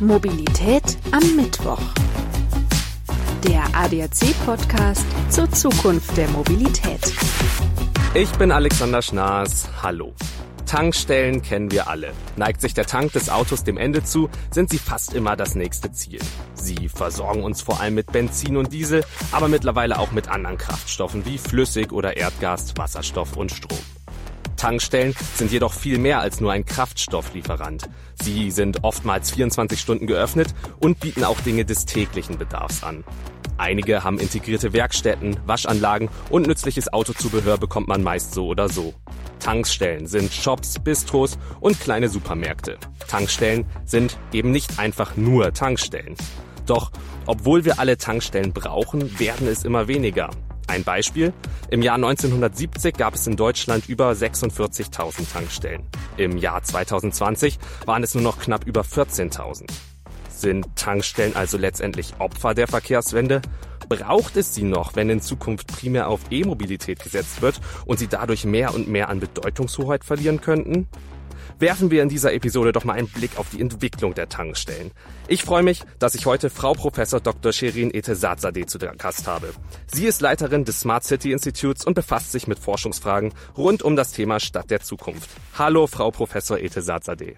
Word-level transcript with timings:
Mobilität 0.00 0.96
am 1.10 1.34
Mittwoch. 1.34 1.80
Der 3.44 3.64
ADAC-Podcast 3.72 5.04
zur 5.28 5.50
Zukunft 5.50 6.16
der 6.16 6.28
Mobilität. 6.28 7.00
Ich 8.14 8.30
bin 8.32 8.52
Alexander 8.52 9.02
Schnaas. 9.02 9.68
Hallo. 9.82 10.14
Tankstellen 10.66 11.42
kennen 11.42 11.72
wir 11.72 11.88
alle. 11.88 12.12
Neigt 12.36 12.60
sich 12.60 12.74
der 12.74 12.86
Tank 12.86 13.12
des 13.12 13.28
Autos 13.28 13.64
dem 13.64 13.76
Ende 13.76 14.04
zu, 14.04 14.30
sind 14.52 14.70
sie 14.70 14.78
fast 14.78 15.14
immer 15.14 15.34
das 15.34 15.56
nächste 15.56 15.90
Ziel. 15.90 16.20
Sie 16.54 16.88
versorgen 16.88 17.42
uns 17.42 17.62
vor 17.62 17.80
allem 17.80 17.94
mit 17.94 18.12
Benzin 18.12 18.56
und 18.56 18.72
Diesel, 18.72 19.04
aber 19.32 19.48
mittlerweile 19.48 19.98
auch 19.98 20.12
mit 20.12 20.28
anderen 20.28 20.58
Kraftstoffen 20.58 21.24
wie 21.26 21.38
Flüssig 21.38 21.90
oder 21.90 22.16
Erdgas, 22.16 22.76
Wasserstoff 22.76 23.36
und 23.36 23.50
Strom. 23.50 23.78
Tankstellen 24.58 25.14
sind 25.34 25.50
jedoch 25.50 25.72
viel 25.72 25.98
mehr 25.98 26.20
als 26.20 26.40
nur 26.40 26.52
ein 26.52 26.66
Kraftstofflieferant. 26.66 27.88
Sie 28.20 28.50
sind 28.50 28.84
oftmals 28.84 29.30
24 29.30 29.80
Stunden 29.80 30.06
geöffnet 30.06 30.54
und 30.80 31.00
bieten 31.00 31.24
auch 31.24 31.40
Dinge 31.40 31.64
des 31.64 31.86
täglichen 31.86 32.36
Bedarfs 32.36 32.82
an. 32.82 33.04
Einige 33.56 34.04
haben 34.04 34.18
integrierte 34.18 34.72
Werkstätten, 34.72 35.36
Waschanlagen 35.46 36.10
und 36.28 36.46
nützliches 36.46 36.92
Autozubehör 36.92 37.56
bekommt 37.56 37.88
man 37.88 38.02
meist 38.02 38.34
so 38.34 38.46
oder 38.46 38.68
so. 38.68 38.94
Tankstellen 39.38 40.06
sind 40.06 40.32
Shops, 40.32 40.78
Bistros 40.78 41.38
und 41.60 41.80
kleine 41.80 42.08
Supermärkte. 42.08 42.78
Tankstellen 43.06 43.64
sind 43.84 44.18
eben 44.32 44.50
nicht 44.50 44.78
einfach 44.78 45.16
nur 45.16 45.52
Tankstellen. 45.54 46.16
Doch 46.66 46.90
obwohl 47.26 47.64
wir 47.64 47.78
alle 47.78 47.98
Tankstellen 47.98 48.52
brauchen, 48.52 49.18
werden 49.18 49.48
es 49.48 49.64
immer 49.64 49.86
weniger. 49.86 50.30
Ein 50.68 50.84
Beispiel. 50.84 51.32
Im 51.70 51.80
Jahr 51.80 51.94
1970 51.94 52.94
gab 52.94 53.14
es 53.14 53.26
in 53.26 53.36
Deutschland 53.36 53.88
über 53.88 54.12
46.000 54.12 55.32
Tankstellen. 55.32 55.82
Im 56.18 56.36
Jahr 56.36 56.62
2020 56.62 57.58
waren 57.86 58.02
es 58.02 58.14
nur 58.14 58.22
noch 58.22 58.38
knapp 58.38 58.66
über 58.66 58.82
14.000. 58.82 59.66
Sind 60.28 60.66
Tankstellen 60.76 61.34
also 61.34 61.56
letztendlich 61.56 62.12
Opfer 62.18 62.54
der 62.54 62.68
Verkehrswende? 62.68 63.40
Braucht 63.88 64.36
es 64.36 64.54
sie 64.54 64.62
noch, 64.62 64.94
wenn 64.94 65.08
in 65.08 65.22
Zukunft 65.22 65.68
primär 65.68 66.08
auf 66.08 66.20
E-Mobilität 66.30 67.02
gesetzt 67.02 67.40
wird 67.40 67.60
und 67.86 67.98
sie 67.98 68.06
dadurch 68.06 68.44
mehr 68.44 68.74
und 68.74 68.88
mehr 68.88 69.08
an 69.08 69.20
Bedeutungshoheit 69.20 70.04
verlieren 70.04 70.42
könnten? 70.42 70.86
Werfen 71.58 71.90
wir 71.90 72.02
in 72.02 72.08
dieser 72.08 72.32
Episode 72.32 72.72
doch 72.72 72.84
mal 72.84 72.94
einen 72.94 73.08
Blick 73.08 73.38
auf 73.38 73.50
die 73.50 73.60
Entwicklung 73.60 74.14
der 74.14 74.28
Tankstellen. 74.28 74.90
Ich 75.26 75.42
freue 75.42 75.62
mich, 75.62 75.82
dass 75.98 76.14
ich 76.14 76.26
heute 76.26 76.50
Frau 76.50 76.72
Professor 76.72 77.20
Dr. 77.20 77.52
Sherin 77.52 77.92
Etesadzadeh 77.92 78.66
zu 78.66 78.78
der 78.78 78.94
Gast 78.96 79.26
habe. 79.26 79.52
Sie 79.86 80.06
ist 80.06 80.20
Leiterin 80.20 80.64
des 80.64 80.80
Smart 80.80 81.04
City 81.04 81.32
Institutes 81.32 81.84
und 81.84 81.94
befasst 81.94 82.32
sich 82.32 82.46
mit 82.46 82.58
Forschungsfragen 82.58 83.32
rund 83.56 83.82
um 83.82 83.96
das 83.96 84.12
Thema 84.12 84.40
Stadt 84.40 84.70
der 84.70 84.80
Zukunft. 84.80 85.30
Hallo, 85.58 85.86
Frau 85.86 86.10
Professor 86.10 86.58
Etesadzadeh. 86.58 87.36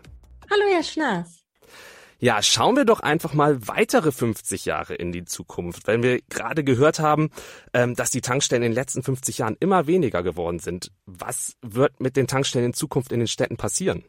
Hallo, 0.51 0.65
Herr 0.73 0.83
Schnaas. 0.83 1.40
Ja, 2.23 2.43
schauen 2.43 2.77
wir 2.77 2.85
doch 2.85 3.01
einfach 3.01 3.33
mal 3.33 3.67
weitere 3.67 4.13
50 4.13 4.67
Jahre 4.67 4.95
in 4.95 5.11
die 5.11 5.25
Zukunft. 5.25 5.87
Wenn 5.87 6.03
wir 6.03 6.21
gerade 6.29 6.63
gehört 6.65 7.01
haben, 7.01 7.31
ähm, 7.73 7.95
dass 7.95 8.11
die 8.11 8.21
Tankstellen 8.21 8.63
in 8.63 8.73
den 8.73 8.75
letzten 8.75 9.03
50 9.03 9.39
Jahren 9.39 9.57
immer 9.59 9.87
weniger 9.87 10.23
geworden 10.23 10.59
sind. 10.59 10.93
Was 11.07 11.57
wird 11.63 11.99
mit 11.99 12.17
den 12.17 12.27
Tankstellen 12.27 12.67
in 12.67 12.75
Zukunft 12.75 13.13
in 13.13 13.21
den 13.21 13.27
Städten 13.27 13.57
passieren? 13.57 14.05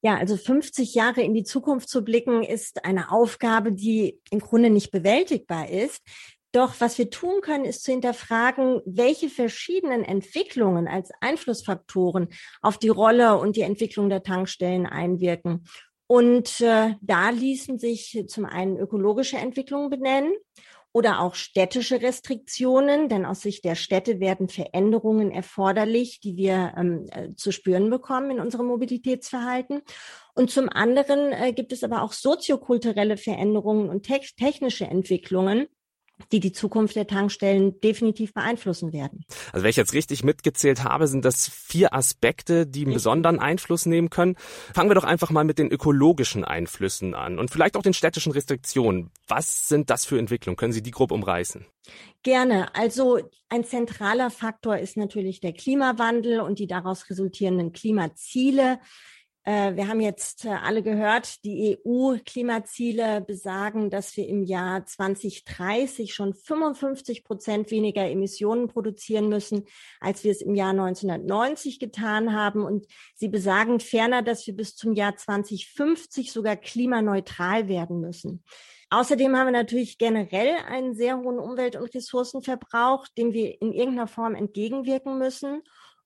Ja, 0.00 0.16
also 0.16 0.38
50 0.38 0.94
Jahre 0.94 1.20
in 1.20 1.34
die 1.34 1.44
Zukunft 1.44 1.90
zu 1.90 2.02
blicken, 2.02 2.42
ist 2.42 2.86
eine 2.86 3.12
Aufgabe, 3.12 3.72
die 3.72 4.18
im 4.30 4.40
Grunde 4.40 4.70
nicht 4.70 4.90
bewältigbar 4.90 5.68
ist. 5.68 6.00
Doch 6.52 6.80
was 6.80 6.96
wir 6.96 7.10
tun 7.10 7.42
können, 7.42 7.66
ist 7.66 7.84
zu 7.84 7.92
hinterfragen, 7.92 8.80
welche 8.86 9.28
verschiedenen 9.28 10.04
Entwicklungen 10.04 10.88
als 10.88 11.10
Einflussfaktoren 11.20 12.28
auf 12.62 12.78
die 12.78 12.88
Rolle 12.88 13.36
und 13.36 13.56
die 13.56 13.62
Entwicklung 13.62 14.08
der 14.08 14.22
Tankstellen 14.22 14.86
einwirken. 14.86 15.64
Und 16.12 16.60
äh, 16.60 16.96
da 17.00 17.30
ließen 17.30 17.78
sich 17.78 18.24
zum 18.28 18.44
einen 18.44 18.76
ökologische 18.76 19.38
Entwicklungen 19.38 19.88
benennen 19.88 20.34
oder 20.92 21.20
auch 21.20 21.34
städtische 21.34 22.02
Restriktionen, 22.02 23.08
denn 23.08 23.24
aus 23.24 23.40
Sicht 23.40 23.64
der 23.64 23.76
Städte 23.76 24.20
werden 24.20 24.50
Veränderungen 24.50 25.30
erforderlich, 25.30 26.20
die 26.20 26.36
wir 26.36 26.74
ähm, 26.76 27.06
äh, 27.12 27.34
zu 27.34 27.50
spüren 27.50 27.88
bekommen 27.88 28.32
in 28.32 28.40
unserem 28.40 28.66
Mobilitätsverhalten. 28.66 29.80
Und 30.34 30.50
zum 30.50 30.68
anderen 30.68 31.32
äh, 31.32 31.54
gibt 31.54 31.72
es 31.72 31.82
aber 31.82 32.02
auch 32.02 32.12
soziokulturelle 32.12 33.16
Veränderungen 33.16 33.88
und 33.88 34.02
te 34.02 34.20
technische 34.36 34.84
Entwicklungen, 34.84 35.66
die 36.30 36.40
die 36.40 36.52
Zukunft 36.52 36.96
der 36.96 37.06
Tankstellen 37.06 37.80
definitiv 37.80 38.34
beeinflussen 38.34 38.92
werden. 38.92 39.24
Also 39.52 39.64
wenn 39.64 39.70
ich 39.70 39.76
jetzt 39.76 39.92
richtig 39.92 40.24
mitgezählt 40.24 40.84
habe, 40.84 41.06
sind 41.06 41.24
das 41.24 41.48
vier 41.48 41.94
Aspekte, 41.94 42.66
die 42.66 42.84
einen 42.84 42.94
besonderen 42.94 43.40
Einfluss 43.40 43.86
nehmen 43.86 44.10
können. 44.10 44.36
Fangen 44.74 44.90
wir 44.90 44.94
doch 44.94 45.04
einfach 45.04 45.30
mal 45.30 45.44
mit 45.44 45.58
den 45.58 45.70
ökologischen 45.70 46.44
Einflüssen 46.44 47.14
an 47.14 47.38
und 47.38 47.50
vielleicht 47.50 47.76
auch 47.76 47.82
den 47.82 47.94
städtischen 47.94 48.32
Restriktionen. 48.32 49.10
Was 49.26 49.68
sind 49.68 49.90
das 49.90 50.04
für 50.04 50.18
Entwicklungen? 50.18 50.56
Können 50.56 50.72
Sie 50.72 50.82
die 50.82 50.90
grob 50.90 51.12
umreißen? 51.12 51.66
Gerne. 52.22 52.74
Also 52.74 53.18
ein 53.48 53.64
zentraler 53.64 54.30
Faktor 54.30 54.78
ist 54.78 54.96
natürlich 54.96 55.40
der 55.40 55.52
Klimawandel 55.52 56.40
und 56.40 56.58
die 56.58 56.66
daraus 56.66 57.10
resultierenden 57.10 57.72
Klimaziele. 57.72 58.78
Äh, 59.44 59.74
wir 59.74 59.88
haben 59.88 60.00
jetzt 60.00 60.44
äh, 60.44 60.50
alle 60.50 60.82
gehört, 60.82 61.44
die 61.44 61.76
EU-Klimaziele 61.84 63.20
besagen, 63.20 63.90
dass 63.90 64.16
wir 64.16 64.28
im 64.28 64.44
Jahr 64.44 64.86
2030 64.86 66.14
schon 66.14 66.32
55 66.32 67.24
Prozent 67.24 67.70
weniger 67.72 68.08
Emissionen 68.08 68.68
produzieren 68.68 69.28
müssen, 69.28 69.64
als 70.00 70.22
wir 70.22 70.30
es 70.30 70.42
im 70.42 70.54
Jahr 70.54 70.70
1990 70.70 71.80
getan 71.80 72.34
haben. 72.34 72.64
Und 72.64 72.86
sie 73.14 73.28
besagen 73.28 73.80
ferner, 73.80 74.22
dass 74.22 74.46
wir 74.46 74.54
bis 74.54 74.76
zum 74.76 74.92
Jahr 74.94 75.16
2050 75.16 76.30
sogar 76.32 76.56
klimaneutral 76.56 77.66
werden 77.66 78.00
müssen. 78.00 78.44
Außerdem 78.90 79.34
haben 79.36 79.46
wir 79.46 79.52
natürlich 79.52 79.98
generell 79.98 80.54
einen 80.68 80.94
sehr 80.94 81.18
hohen 81.18 81.38
Umwelt- 81.38 81.76
und 81.76 81.92
Ressourcenverbrauch, 81.94 83.08
dem 83.16 83.32
wir 83.32 83.60
in 83.60 83.72
irgendeiner 83.72 84.06
Form 84.06 84.34
entgegenwirken 84.34 85.18
müssen. 85.18 85.62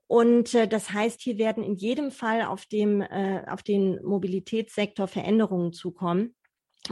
Und 0.07 0.55
äh, 0.55 0.69
das 0.69 0.93
heißt, 0.93 1.21
hier 1.21 1.39
werden 1.39 1.65
in 1.65 1.75
jedem 1.75 2.11
Fall 2.11 2.43
auf, 2.43 2.67
dem, 2.67 3.01
äh, 3.01 3.43
auf 3.49 3.63
den 3.63 4.03
Mobilitätssektor 4.05 5.09
Veränderungen 5.09 5.73
zukommen. 5.73 6.35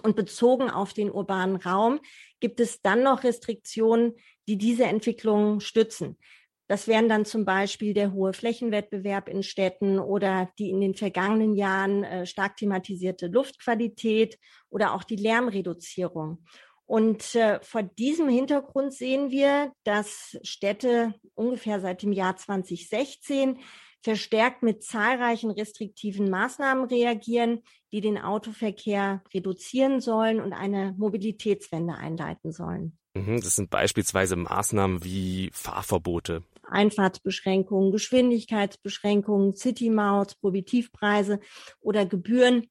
Und 0.02 0.16
bezogen 0.16 0.70
auf 0.70 0.92
den 0.92 1.10
urbanen 1.10 1.56
Raum 1.56 2.00
gibt 2.40 2.58
es 2.58 2.82
dann 2.82 3.04
noch 3.04 3.22
Restriktionen, 3.22 4.14
die 4.48 4.58
diese 4.58 4.84
Entwicklung 4.84 5.60
stützen. 5.60 6.18
Das 6.66 6.88
wären 6.88 7.08
dann 7.08 7.26
zum 7.26 7.44
Beispiel 7.44 7.92
der 7.92 8.12
hohe 8.12 8.32
Flächenwettbewerb 8.32 9.28
in 9.28 9.42
Städten 9.42 9.98
oder 9.98 10.50
die 10.58 10.70
in 10.70 10.80
den 10.80 10.94
vergangenen 10.94 11.54
Jahren 11.54 12.04
äh, 12.04 12.26
stark 12.26 12.56
thematisierte 12.56 13.26
Luftqualität 13.26 14.38
oder 14.70 14.94
auch 14.94 15.04
die 15.04 15.16
Lärmreduzierung. 15.16 16.44
Und 16.86 17.34
äh, 17.34 17.60
vor 17.62 17.82
diesem 17.82 18.28
Hintergrund 18.28 18.92
sehen 18.92 19.30
wir, 19.30 19.72
dass 19.84 20.38
Städte 20.42 21.14
ungefähr 21.34 21.80
seit 21.80 22.02
dem 22.02 22.12
Jahr 22.12 22.36
2016 22.36 23.58
verstärkt 24.02 24.62
mit 24.62 24.84
zahlreichen 24.84 25.50
restriktiven 25.50 26.28
Maßnahmen 26.28 26.84
reagieren, 26.84 27.62
die 27.90 28.02
den 28.02 28.18
Autoverkehr 28.18 29.22
reduzieren 29.32 30.00
sollen 30.02 30.40
und 30.40 30.52
eine 30.52 30.94
Mobilitätswende 30.98 31.94
einleiten 31.94 32.52
sollen. 32.52 32.98
Mhm, 33.14 33.40
das 33.40 33.56
sind 33.56 33.70
beispielsweise 33.70 34.36
Maßnahmen 34.36 35.04
wie 35.04 35.48
Fahrverbote. 35.54 36.42
Einfahrtsbeschränkungen, 36.68 37.92
Geschwindigkeitsbeschränkungen, 37.92 39.54
City-Maut, 39.54 40.38
Prohibitivpreise 40.40 41.40
oder 41.80 42.04
Gebühren 42.04 42.66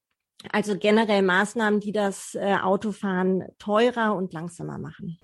also 0.52 0.78
generell 0.78 1.22
Maßnahmen, 1.22 1.80
die 1.80 1.92
das 1.92 2.36
äh, 2.36 2.56
Autofahren 2.62 3.44
teurer 3.60 4.16
und 4.16 4.34
langsamer 4.34 4.78
machen. 4.78 5.18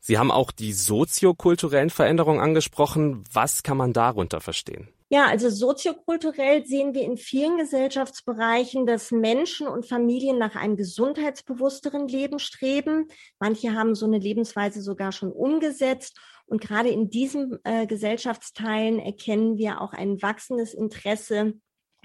Sie 0.00 0.18
haben 0.18 0.30
auch 0.30 0.52
die 0.52 0.72
soziokulturellen 0.72 1.90
Veränderungen 1.90 2.40
angesprochen. 2.40 3.24
Was 3.32 3.62
kann 3.62 3.76
man 3.76 3.92
darunter 3.92 4.40
verstehen? 4.40 4.88
Ja, 5.08 5.26
also 5.26 5.50
soziokulturell 5.50 6.66
sehen 6.66 6.92
wir 6.92 7.02
in 7.02 7.16
vielen 7.16 7.58
Gesellschaftsbereichen, 7.58 8.86
dass 8.86 9.12
Menschen 9.12 9.68
und 9.68 9.86
Familien 9.86 10.36
nach 10.36 10.56
einem 10.56 10.76
gesundheitsbewussteren 10.76 12.08
Leben 12.08 12.40
streben. 12.40 13.06
Manche 13.38 13.72
haben 13.72 13.94
so 13.94 14.06
eine 14.06 14.18
Lebensweise 14.18 14.82
sogar 14.82 15.12
schon 15.12 15.30
umgesetzt. 15.30 16.18
Und 16.46 16.60
gerade 16.60 16.88
in 16.88 17.08
diesen 17.08 17.58
äh, 17.64 17.86
Gesellschaftsteilen 17.86 18.98
erkennen 18.98 19.58
wir 19.58 19.80
auch 19.80 19.92
ein 19.92 20.20
wachsendes 20.22 20.74
Interesse 20.74 21.54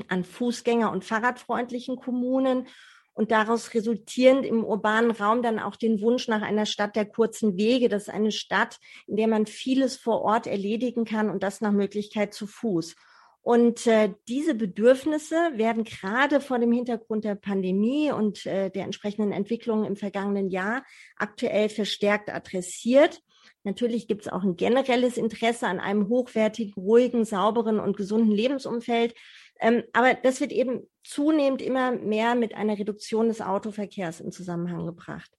an 0.09 0.23
Fußgänger- 0.23 0.91
und 0.91 1.05
Fahrradfreundlichen 1.05 1.95
Kommunen 1.95 2.67
und 3.13 3.31
daraus 3.31 3.73
resultierend 3.73 4.45
im 4.45 4.63
urbanen 4.63 5.11
Raum 5.11 5.43
dann 5.43 5.59
auch 5.59 5.75
den 5.75 6.01
Wunsch 6.01 6.27
nach 6.27 6.41
einer 6.41 6.65
Stadt 6.65 6.95
der 6.95 7.05
kurzen 7.05 7.57
Wege. 7.57 7.89
Das 7.89 8.03
ist 8.03 8.13
eine 8.13 8.31
Stadt, 8.31 8.79
in 9.07 9.17
der 9.17 9.27
man 9.27 9.45
vieles 9.45 9.97
vor 9.97 10.21
Ort 10.21 10.47
erledigen 10.47 11.05
kann 11.05 11.29
und 11.29 11.43
das 11.43 11.61
nach 11.61 11.71
Möglichkeit 11.71 12.33
zu 12.33 12.47
Fuß. 12.47 12.95
Und 13.43 13.87
äh, 13.87 14.13
diese 14.27 14.53
Bedürfnisse 14.53 15.35
werden 15.55 15.83
gerade 15.83 16.41
vor 16.41 16.59
dem 16.59 16.71
Hintergrund 16.71 17.23
der 17.23 17.35
Pandemie 17.35 18.11
und 18.11 18.45
äh, 18.45 18.69
der 18.69 18.83
entsprechenden 18.83 19.31
Entwicklungen 19.31 19.85
im 19.85 19.95
vergangenen 19.95 20.49
Jahr 20.49 20.83
aktuell 21.17 21.69
verstärkt 21.69 22.29
adressiert. 22.29 23.19
Natürlich 23.63 24.07
gibt 24.07 24.21
es 24.21 24.31
auch 24.31 24.43
ein 24.43 24.57
generelles 24.57 25.17
Interesse 25.17 25.67
an 25.67 25.79
einem 25.79 26.07
hochwertigen, 26.07 26.73
ruhigen, 26.75 27.25
sauberen 27.25 27.79
und 27.79 27.97
gesunden 27.97 28.31
Lebensumfeld. 28.31 29.15
Ähm, 29.61 29.83
aber 29.93 30.15
das 30.15 30.41
wird 30.41 30.51
eben 30.51 30.89
zunehmend 31.03 31.61
immer 31.61 31.91
mehr 31.91 32.35
mit 32.35 32.55
einer 32.55 32.77
Reduktion 32.77 33.27
des 33.27 33.41
Autoverkehrs 33.41 34.19
in 34.19 34.31
Zusammenhang 34.31 34.85
gebracht. 34.85 35.31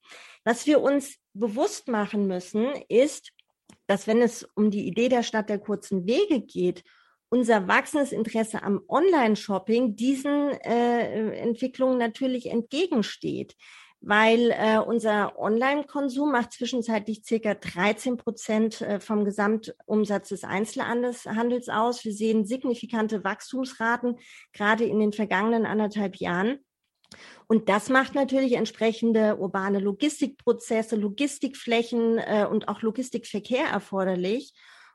Was 0.44 0.66
wir 0.66 0.80
uns 0.80 1.18
bewusst 1.34 1.88
machen 1.88 2.26
müssen, 2.26 2.66
ist, 2.88 3.32
dass 3.86 4.06
wenn 4.06 4.22
es 4.22 4.44
um 4.54 4.70
die 4.70 4.86
Idee 4.86 5.08
der 5.08 5.22
Stadt 5.22 5.48
der 5.48 5.58
kurzen 5.58 6.06
Wege 6.06 6.40
geht, 6.40 6.84
unser 7.28 7.66
wachsendes 7.66 8.12
Interesse 8.12 8.62
am 8.62 8.82
Online-Shopping 8.88 9.96
diesen 9.96 10.50
äh, 10.50 11.34
Entwicklungen 11.36 11.98
natürlich 11.98 12.50
entgegensteht 12.50 13.56
weil 14.02 14.50
äh, 14.50 14.78
unser 14.78 15.38
Online-Konsum 15.38 16.32
macht 16.32 16.52
zwischenzeitlich 16.52 17.22
circa 17.24 17.54
13 17.54 18.16
Prozent 18.16 18.80
äh, 18.80 18.98
vom 18.98 19.24
Gesamtumsatz 19.24 20.30
des 20.30 20.42
Einzelhandels 20.42 21.68
aus. 21.68 22.04
Wir 22.04 22.12
sehen 22.12 22.44
signifikante 22.44 23.22
Wachstumsraten, 23.22 24.18
gerade 24.52 24.84
in 24.84 24.98
den 24.98 25.12
vergangenen 25.12 25.66
anderthalb 25.66 26.16
Jahren. 26.16 26.58
Und 27.46 27.68
das 27.68 27.90
macht 27.90 28.14
natürlich 28.14 28.54
entsprechende 28.54 29.36
urbane 29.36 29.78
Logistikprozesse, 29.78 30.96
Logistikflächen 30.96 32.18
äh, 32.18 32.46
und 32.50 32.68
auch 32.68 32.82
Logistikverkehr 32.82 33.66
erforderlich. 33.66 34.52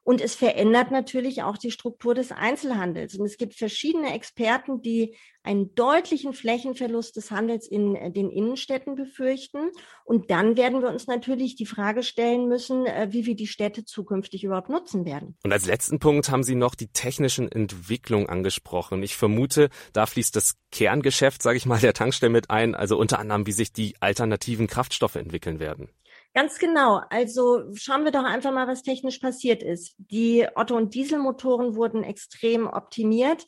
Und 0.08 0.22
es 0.22 0.36
verändert 0.36 0.90
natürlich 0.90 1.44
auch 1.44 1.58
die 1.58 1.70
Struktur 1.70 2.16
des 2.16 2.32
Einzelhandels. 2.32 3.16
Und 3.16 3.26
es 3.26 3.36
gibt 3.36 3.56
verschiedene 3.56 4.14
Experten, 4.14 4.82
die 4.82 5.18
einen 5.44 5.76
deutlichen 5.76 6.32
Flächenverlust 6.32 7.18
des 7.18 7.30
Handels 7.30 7.68
in 7.68 7.94
äh, 7.98 8.10
den 8.10 8.30
Innenstädten 8.30 8.96
befürchten. 8.96 9.70
Und 10.06 10.32
dann 10.32 10.56
werden 10.56 10.82
wir 10.82 10.88
uns 10.88 11.08
natürlich 11.08 11.58
die 11.58 11.66
Frage 11.66 12.04
stellen 12.04 12.48
müssen, 12.48 12.86
äh, 12.86 13.10
wie 13.12 13.26
wir 13.26 13.36
die 13.36 13.48
Städte 13.48 13.84
zukünftig 13.84 14.46
überhaupt 14.46 14.70
nutzen 14.70 15.04
werden. 15.04 15.36
Und 15.44 15.52
als 15.52 15.66
letzten 15.66 16.00
Punkt 16.00 16.30
haben 16.30 16.44
Sie 16.44 16.56
noch 16.56 16.76
die 16.76 16.88
technischen 16.88 17.52
Entwicklungen 17.52 18.30
angesprochen. 18.30 19.04
Ich 19.04 19.18
vermute, 19.18 19.70
da 19.92 20.06
fließt 20.06 20.38
das 20.38 20.56
Kerngeschäft, 20.72 21.44
sage 21.44 21.58
ich 21.58 21.66
mal, 21.66 21.80
der 21.80 21.94
Tankstelle 21.94 22.32
mit 22.32 22.50
ein, 22.50 22.76
also 22.76 22.98
unter 22.98 23.20
anderem, 23.20 23.46
wie 23.46 23.52
sich 23.52 23.74
die 23.74 23.96
alternativen 24.00 24.68
Kraftstoffe 24.68 25.18
entwickeln 25.18 25.60
werden. 25.60 25.90
Ganz 26.34 26.60
genau. 26.60 27.02
Also 27.10 27.64
schauen 27.74 28.04
wir 28.04 28.12
doch 28.12 28.24
einfach 28.24 28.52
mal, 28.52 28.68
was 28.68 28.84
technisch 28.84 29.18
passiert 29.20 29.64
ist. 29.64 29.96
Die 29.98 30.46
Otto- 30.56 30.78
und 30.78 30.94
Dieselmotoren 30.94 31.76
wurden 31.76 32.04
extrem 32.04 32.68
optimiert. 32.68 33.46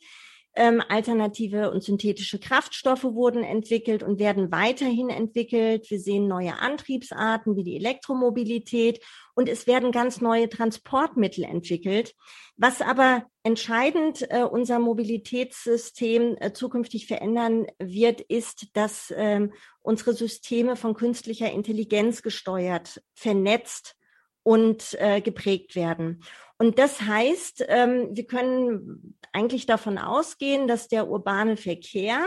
Ähm, 0.56 0.82
alternative 0.88 1.70
und 1.70 1.84
synthetische 1.84 2.40
Kraftstoffe 2.40 3.04
wurden 3.04 3.44
entwickelt 3.44 4.02
und 4.02 4.18
werden 4.18 4.50
weiterhin 4.50 5.08
entwickelt. 5.08 5.88
Wir 5.88 6.00
sehen 6.00 6.26
neue 6.26 6.58
Antriebsarten 6.58 7.54
wie 7.54 7.62
die 7.62 7.76
Elektromobilität 7.76 9.00
und 9.34 9.48
es 9.48 9.68
werden 9.68 9.92
ganz 9.92 10.20
neue 10.20 10.48
Transportmittel 10.48 11.44
entwickelt. 11.44 12.14
Was 12.56 12.82
aber 12.82 13.22
entscheidend 13.42 14.30
äh, 14.30 14.42
unser 14.42 14.78
Mobilitätssystem 14.78 16.36
äh, 16.40 16.52
zukünftig 16.52 17.06
verändern 17.06 17.66
wird, 17.78 18.20
ist, 18.20 18.76
dass 18.76 19.12
ähm, 19.16 19.52
unsere 19.80 20.12
Systeme 20.12 20.76
von 20.76 20.94
künstlicher 20.94 21.50
Intelligenz 21.50 22.22
gesteuert, 22.22 23.02
vernetzt 23.14 23.96
und 24.42 24.94
äh, 25.00 25.20
geprägt 25.20 25.74
werden. 25.74 26.22
Und 26.58 26.78
das 26.78 27.00
heißt, 27.00 27.64
ähm, 27.68 28.08
wir 28.12 28.26
können 28.26 29.16
eigentlich 29.32 29.64
davon 29.64 29.96
ausgehen, 29.96 30.68
dass 30.68 30.88
der 30.88 31.08
urbane 31.08 31.56
Verkehr 31.56 32.26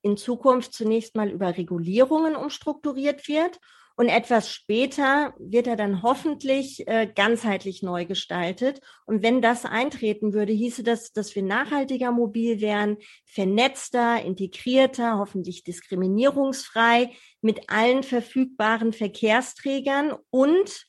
in 0.00 0.16
Zukunft 0.16 0.72
zunächst 0.72 1.14
mal 1.16 1.28
über 1.28 1.56
Regulierungen 1.56 2.36
umstrukturiert 2.36 3.28
wird 3.28 3.58
und 3.98 4.08
etwas 4.08 4.48
später 4.48 5.34
wird 5.40 5.66
er 5.66 5.74
dann 5.74 6.04
hoffentlich 6.04 6.86
äh, 6.86 7.10
ganzheitlich 7.12 7.82
neu 7.82 8.06
gestaltet. 8.06 8.80
Und 9.06 9.24
wenn 9.24 9.42
das 9.42 9.64
eintreten 9.64 10.32
würde, 10.32 10.52
hieße 10.52 10.84
das, 10.84 11.12
dass 11.12 11.34
wir 11.34 11.42
nachhaltiger 11.42 12.12
mobil 12.12 12.60
wären, 12.60 12.98
vernetzter, 13.24 14.22
integrierter, 14.22 15.18
hoffentlich 15.18 15.64
diskriminierungsfrei 15.64 17.10
mit 17.40 17.70
allen 17.70 18.04
verfügbaren 18.04 18.92
Verkehrsträgern 18.92 20.14
und 20.30 20.86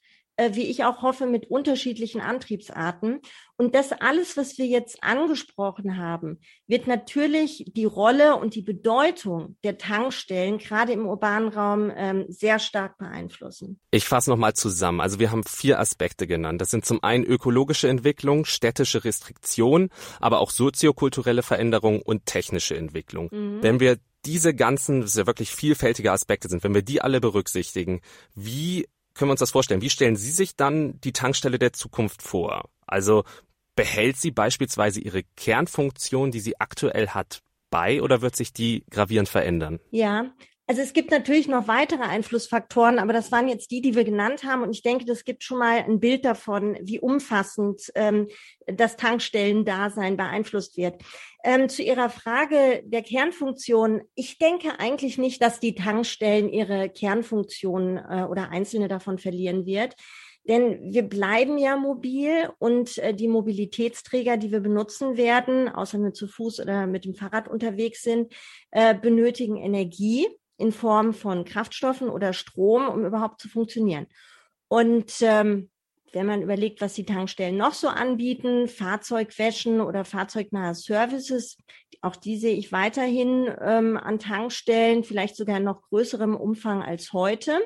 wie 0.53 0.69
ich 0.69 0.83
auch 0.85 1.01
hoffe, 1.01 1.25
mit 1.25 1.49
unterschiedlichen 1.49 2.21
Antriebsarten. 2.21 3.19
Und 3.57 3.75
das 3.75 3.91
alles, 3.91 4.37
was 4.37 4.57
wir 4.57 4.67
jetzt 4.67 5.03
angesprochen 5.03 5.97
haben, 5.97 6.39
wird 6.67 6.87
natürlich 6.87 7.65
die 7.75 7.85
Rolle 7.85 8.37
und 8.37 8.55
die 8.55 8.61
Bedeutung 8.61 9.57
der 9.63 9.77
Tankstellen 9.77 10.59
gerade 10.59 10.93
im 10.93 11.05
urbanen 11.05 11.49
Raum 11.49 11.91
ähm, 11.93 12.25
sehr 12.29 12.59
stark 12.59 12.97
beeinflussen. 12.97 13.79
Ich 13.91 14.05
fasse 14.05 14.29
nochmal 14.29 14.53
zusammen. 14.53 15.01
Also 15.01 15.19
wir 15.19 15.31
haben 15.31 15.43
vier 15.43 15.79
Aspekte 15.79 16.25
genannt. 16.25 16.61
Das 16.61 16.71
sind 16.71 16.85
zum 16.85 17.03
einen 17.03 17.25
ökologische 17.25 17.89
Entwicklung, 17.89 18.45
städtische 18.45 19.03
Restriktion, 19.03 19.89
aber 20.21 20.39
auch 20.39 20.51
soziokulturelle 20.51 21.43
Veränderung 21.43 22.01
und 22.01 22.25
technische 22.25 22.77
Entwicklung. 22.77 23.27
Mhm. 23.31 23.61
Wenn 23.61 23.79
wir 23.81 23.97
diese 24.25 24.53
ganzen, 24.53 25.01
das 25.01 25.15
ja 25.15 25.27
wirklich 25.27 25.51
vielfältige 25.51 26.11
Aspekte 26.11 26.49
sind, 26.49 26.63
wenn 26.63 26.73
wir 26.73 26.81
die 26.81 27.01
alle 27.01 27.21
berücksichtigen, 27.21 28.01
wie 28.35 28.87
können 29.13 29.29
wir 29.29 29.33
uns 29.33 29.39
das 29.39 29.51
vorstellen? 29.51 29.81
Wie 29.81 29.89
stellen 29.89 30.15
Sie 30.15 30.31
sich 30.31 30.55
dann 30.55 30.99
die 31.01 31.13
Tankstelle 31.13 31.59
der 31.59 31.73
Zukunft 31.73 32.21
vor? 32.21 32.69
Also 32.85 33.23
behält 33.75 34.17
sie 34.17 34.31
beispielsweise 34.31 34.99
ihre 34.99 35.23
Kernfunktion, 35.23 36.31
die 36.31 36.41
sie 36.41 36.59
aktuell 36.59 37.09
hat, 37.09 37.41
bei 37.69 38.01
oder 38.01 38.21
wird 38.21 38.35
sich 38.35 38.51
die 38.51 38.83
gravierend 38.89 39.29
verändern? 39.29 39.79
Ja, 39.91 40.25
also 40.69 40.83
es 40.83 40.93
gibt 40.93 41.09
natürlich 41.09 41.47
noch 41.47 41.67
weitere 41.67 42.03
Einflussfaktoren, 42.03 42.99
aber 42.99 43.11
das 43.11 43.31
waren 43.31 43.47
jetzt 43.47 43.71
die, 43.71 43.81
die 43.81 43.95
wir 43.95 44.03
genannt 44.03 44.43
haben. 44.43 44.61
Und 44.61 44.69
ich 44.69 44.83
denke, 44.83 45.03
das 45.03 45.23
gibt 45.23 45.43
schon 45.43 45.57
mal 45.57 45.79
ein 45.79 45.99
Bild 45.99 46.25
davon, 46.25 46.77
wie 46.83 46.99
umfassend 46.99 47.91
ähm, 47.95 48.27
das 48.67 48.95
Tankstellendasein 48.95 50.15
beeinflusst 50.15 50.77
wird. 50.77 51.01
Ähm, 51.43 51.69
zu 51.69 51.81
Ihrer 51.81 52.11
Frage 52.11 52.83
der 52.85 53.01
Kernfunktion. 53.01 54.01
Ich 54.13 54.37
denke 54.37 54.79
eigentlich 54.79 55.17
nicht, 55.17 55.41
dass 55.41 55.59
die 55.59 55.73
Tankstellen 55.73 56.53
ihre 56.53 56.89
Kernfunktion 56.89 57.97
äh, 57.97 58.27
oder 58.29 58.51
einzelne 58.51 58.87
davon 58.87 59.17
verlieren 59.17 59.65
wird. 59.65 59.95
Denn 60.47 60.93
wir 60.93 61.01
bleiben 61.01 61.57
ja 61.57 61.77
mobil 61.77 62.47
und 62.59 62.99
äh, 62.99 63.15
die 63.15 63.27
Mobilitätsträger, 63.27 64.37
die 64.37 64.51
wir 64.51 64.59
benutzen 64.59 65.17
werden, 65.17 65.67
außer 65.67 65.97
wir 65.97 66.13
zu 66.13 66.27
Fuß 66.27 66.59
oder 66.59 66.85
mit 66.85 67.05
dem 67.05 67.15
Fahrrad 67.15 67.47
unterwegs 67.47 68.03
sind, 68.03 68.31
äh, 68.69 68.93
benötigen 68.93 69.57
Energie 69.57 70.27
in 70.59 70.71
Form 70.71 71.13
von 71.13 71.45
Kraftstoffen 71.45 72.09
oder 72.09 72.33
Strom, 72.33 72.87
um 72.87 73.05
überhaupt 73.05 73.41
zu 73.41 73.49
funktionieren. 73.49 74.07
Und 74.67 75.13
ähm, 75.21 75.69
wenn 76.11 76.25
man 76.25 76.41
überlegt, 76.41 76.81
was 76.81 76.93
die 76.93 77.05
Tankstellen 77.05 77.57
noch 77.57 77.73
so 77.73 77.87
anbieten, 77.87 78.67
Fahrzeugwäschen 78.67 79.79
oder 79.79 80.05
fahrzeugnahe 80.05 80.75
Services, 80.75 81.57
auch 82.01 82.15
die 82.15 82.37
sehe 82.37 82.55
ich 82.55 82.71
weiterhin 82.71 83.49
ähm, 83.61 83.97
an 83.97 84.19
Tankstellen, 84.19 85.03
vielleicht 85.03 85.35
sogar 85.35 85.57
in 85.57 85.63
noch 85.63 85.81
größerem 85.83 86.35
Umfang 86.35 86.83
als 86.83 87.13
heute. 87.13 87.59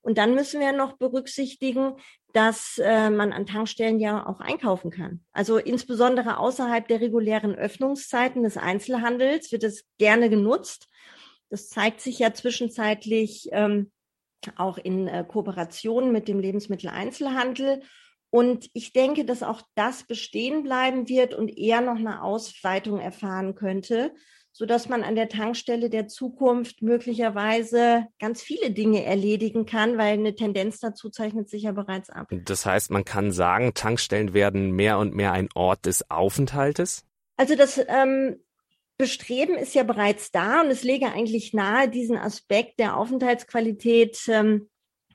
Und 0.00 0.16
dann 0.16 0.34
müssen 0.34 0.60
wir 0.60 0.72
noch 0.72 0.96
berücksichtigen, 0.96 1.94
dass 2.32 2.78
äh, 2.78 3.10
man 3.10 3.32
an 3.32 3.46
Tankstellen 3.46 3.98
ja 3.98 4.26
auch 4.26 4.40
einkaufen 4.40 4.90
kann. 4.90 5.24
Also 5.32 5.58
insbesondere 5.58 6.38
außerhalb 6.38 6.86
der 6.86 7.00
regulären 7.00 7.54
Öffnungszeiten 7.54 8.42
des 8.42 8.56
Einzelhandels 8.56 9.50
wird 9.50 9.64
es 9.64 9.84
gerne 9.98 10.30
genutzt. 10.30 10.88
Das 11.50 11.68
zeigt 11.68 12.00
sich 12.00 12.18
ja 12.18 12.34
zwischenzeitlich 12.34 13.48
ähm, 13.52 13.90
auch 14.56 14.78
in 14.78 15.08
äh, 15.08 15.24
Kooperation 15.26 16.12
mit 16.12 16.28
dem 16.28 16.40
Lebensmitteleinzelhandel. 16.40 17.82
Und 18.30 18.68
ich 18.74 18.92
denke, 18.92 19.24
dass 19.24 19.42
auch 19.42 19.62
das 19.74 20.04
bestehen 20.04 20.62
bleiben 20.62 21.08
wird 21.08 21.34
und 21.34 21.48
eher 21.56 21.80
noch 21.80 21.96
eine 21.96 22.22
Ausweitung 22.22 23.00
erfahren 23.00 23.54
könnte, 23.54 24.12
so 24.52 24.66
dass 24.66 24.88
man 24.88 25.02
an 25.02 25.14
der 25.14 25.28
Tankstelle 25.28 25.88
der 25.88 26.08
Zukunft 26.08 26.82
möglicherweise 26.82 28.06
ganz 28.18 28.42
viele 28.42 28.70
Dinge 28.70 29.04
erledigen 29.04 29.64
kann, 29.64 29.96
weil 29.96 30.14
eine 30.14 30.34
Tendenz 30.34 30.78
dazu 30.80 31.08
zeichnet 31.08 31.48
sich 31.48 31.62
ja 31.62 31.72
bereits 31.72 32.10
ab. 32.10 32.28
Das 32.44 32.66
heißt, 32.66 32.90
man 32.90 33.04
kann 33.04 33.30
sagen, 33.30 33.72
Tankstellen 33.72 34.34
werden 34.34 34.72
mehr 34.72 34.98
und 34.98 35.14
mehr 35.14 35.32
ein 35.32 35.48
Ort 35.54 35.86
des 35.86 36.10
Aufenthaltes? 36.10 37.04
Also 37.36 37.54
das 37.54 37.80
ähm, 37.86 38.36
Bestreben 38.98 39.54
ist 39.54 39.74
ja 39.74 39.84
bereits 39.84 40.32
da 40.32 40.60
und 40.60 40.70
es 40.70 40.82
lege 40.82 41.06
eigentlich 41.06 41.54
nahe, 41.54 41.88
diesen 41.88 42.16
Aspekt 42.16 42.80
der 42.80 42.96
Aufenthaltsqualität 42.96 44.18
ähm, 44.28 44.68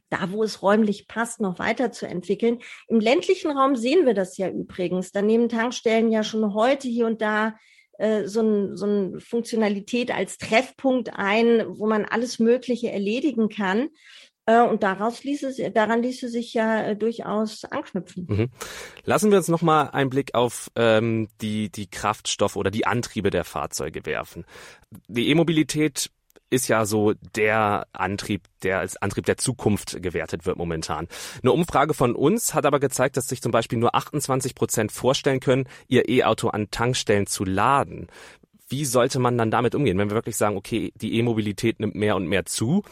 da, 0.10 0.32
wo 0.32 0.44
es 0.44 0.62
räumlich 0.62 1.08
passt, 1.08 1.42
noch 1.42 1.60
weiterzuentwickeln. 1.60 2.60
Im 2.88 3.00
ländlichen 3.00 3.52
Raum 3.52 3.76
sehen 3.76 4.06
wir 4.06 4.14
das 4.14 4.38
ja 4.38 4.48
übrigens. 4.48 5.12
Da 5.12 5.22
nehmen 5.22 5.50
Tankstellen 5.50 6.12
ja 6.12 6.24
schon 6.24 6.54
heute 6.54 6.88
hier 6.88 7.08
und 7.08 7.22
da 7.22 7.56
äh, 7.98 8.28
so, 8.28 8.42
ein, 8.42 8.78
so 8.78 8.86
eine 8.86 9.20
Funktionalität 9.20 10.12
als 10.12 10.38
Treffpunkt 10.38 11.12
ein, 11.16 11.66
wo 11.68 11.88
man 11.88 12.06
alles 12.06 12.40
Mögliche 12.40 12.92
erledigen 12.92 13.50
kann. 13.50 13.90
Äh, 14.46 14.62
und 14.62 14.84
daraus 14.84 15.24
ließe, 15.24 15.72
daran 15.72 16.02
ließe 16.02 16.28
sich 16.28 16.54
ja 16.54 16.82
äh, 16.84 16.96
durchaus 16.96 17.64
anknüpfen. 17.66 18.26
Mhm. 18.30 18.50
Lassen 19.06 19.32
wir 19.32 19.38
uns 19.38 19.48
noch 19.48 19.62
mal 19.62 19.90
einen 19.90 20.10
Blick 20.10 20.36
auf 20.36 20.70
ähm, 20.76 21.30
die, 21.42 21.70
die 21.70 21.90
Kraftstoffe 21.90 22.58
oder 22.58 22.70
die 22.70 22.86
Antriebe 22.86 23.30
der 23.30 23.46
Fahrzeuge 23.46 24.06
werfen. 24.06 24.46
Die 25.08 25.30
E-Mobilität 25.30 26.10
ist 26.50 26.68
ja 26.68 26.86
so 26.86 27.14
der 27.36 27.88
Antrieb, 27.94 28.44
der 28.62 28.80
als 28.80 28.96
Antrieb 29.02 29.26
der 29.26 29.38
Zukunft 29.38 30.02
gewertet 30.04 30.46
wird 30.46 30.58
momentan. 30.58 31.08
Eine 31.42 31.52
Umfrage 31.52 31.94
von 31.94 32.14
uns 32.14 32.54
hat 32.54 32.66
aber 32.66 32.80
gezeigt, 32.80 33.18
dass 33.18 33.28
sich 33.28 33.42
zum 33.42 33.52
Beispiel 33.52 33.80
nur 33.80 33.96
28 33.96 34.54
Prozent 34.54 34.92
vorstellen 34.92 35.40
können, 35.40 35.68
ihr 35.88 36.08
E-Auto 36.08 36.50
an 36.50 36.70
Tankstellen 36.70 37.26
zu 37.26 37.44
laden. 37.44 38.08
Wie 38.70 38.86
sollte 38.86 39.20
man 39.20 39.38
dann 39.38 39.52
damit 39.52 39.74
umgehen, 39.74 39.98
wenn 39.98 40.10
wir 40.10 40.16
wirklich 40.16 40.38
sagen, 40.38 40.56
okay, 40.56 40.94
die 40.96 41.18
E-Mobilität 41.18 41.80
nimmt 41.80 41.96
mehr 41.96 42.16
und 42.16 42.28
mehr 42.28 42.46
zu, 42.46 42.84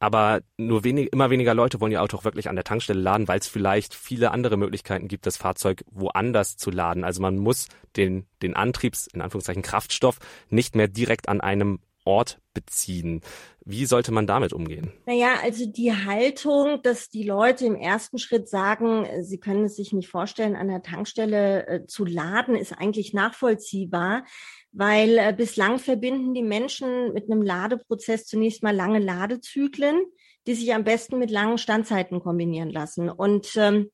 aber 0.00 0.40
nur 0.56 0.82
wenig, 0.82 1.12
immer 1.12 1.30
weniger 1.30 1.54
Leute 1.54 1.80
wollen 1.80 1.92
ihr 1.92 2.02
Auto 2.02 2.16
auch 2.16 2.24
wirklich 2.24 2.48
an 2.48 2.56
der 2.56 2.64
Tankstelle 2.64 3.00
laden, 3.00 3.28
weil 3.28 3.38
es 3.38 3.46
vielleicht 3.46 3.94
viele 3.94 4.32
andere 4.32 4.56
Möglichkeiten 4.56 5.08
gibt, 5.08 5.26
das 5.26 5.36
Fahrzeug 5.36 5.84
woanders 5.90 6.56
zu 6.56 6.70
laden. 6.70 7.04
Also 7.04 7.20
man 7.20 7.36
muss 7.36 7.68
den, 7.96 8.26
den 8.42 8.56
Antriebs, 8.56 9.06
in 9.06 9.20
Anführungszeichen 9.20 9.62
Kraftstoff, 9.62 10.18
nicht 10.48 10.74
mehr 10.74 10.88
direkt 10.88 11.28
an 11.28 11.42
einem 11.42 11.80
Ort 12.04 12.40
beziehen. 12.54 13.20
Wie 13.64 13.84
sollte 13.84 14.10
man 14.10 14.26
damit 14.26 14.54
umgehen? 14.54 14.90
Naja, 15.04 15.34
also 15.42 15.66
die 15.66 15.92
Haltung, 15.92 16.80
dass 16.82 17.10
die 17.10 17.24
Leute 17.24 17.66
im 17.66 17.76
ersten 17.76 18.18
Schritt 18.18 18.48
sagen, 18.48 19.06
sie 19.22 19.38
können 19.38 19.66
es 19.66 19.76
sich 19.76 19.92
nicht 19.92 20.08
vorstellen, 20.08 20.56
an 20.56 20.68
der 20.68 20.82
Tankstelle 20.82 21.66
äh, 21.66 21.86
zu 21.86 22.06
laden, 22.06 22.56
ist 22.56 22.72
eigentlich 22.72 23.12
nachvollziehbar 23.12 24.24
weil 24.72 25.18
äh, 25.18 25.34
bislang 25.36 25.78
verbinden 25.78 26.34
die 26.34 26.42
Menschen 26.42 27.12
mit 27.12 27.30
einem 27.30 27.42
Ladeprozess 27.42 28.26
zunächst 28.26 28.62
mal 28.62 28.74
lange 28.74 28.98
Ladezyklen, 28.98 30.00
die 30.46 30.54
sich 30.54 30.72
am 30.74 30.84
besten 30.84 31.18
mit 31.18 31.30
langen 31.30 31.58
Standzeiten 31.58 32.20
kombinieren 32.20 32.70
lassen. 32.70 33.08
Und 33.10 33.56
ähm, 33.56 33.90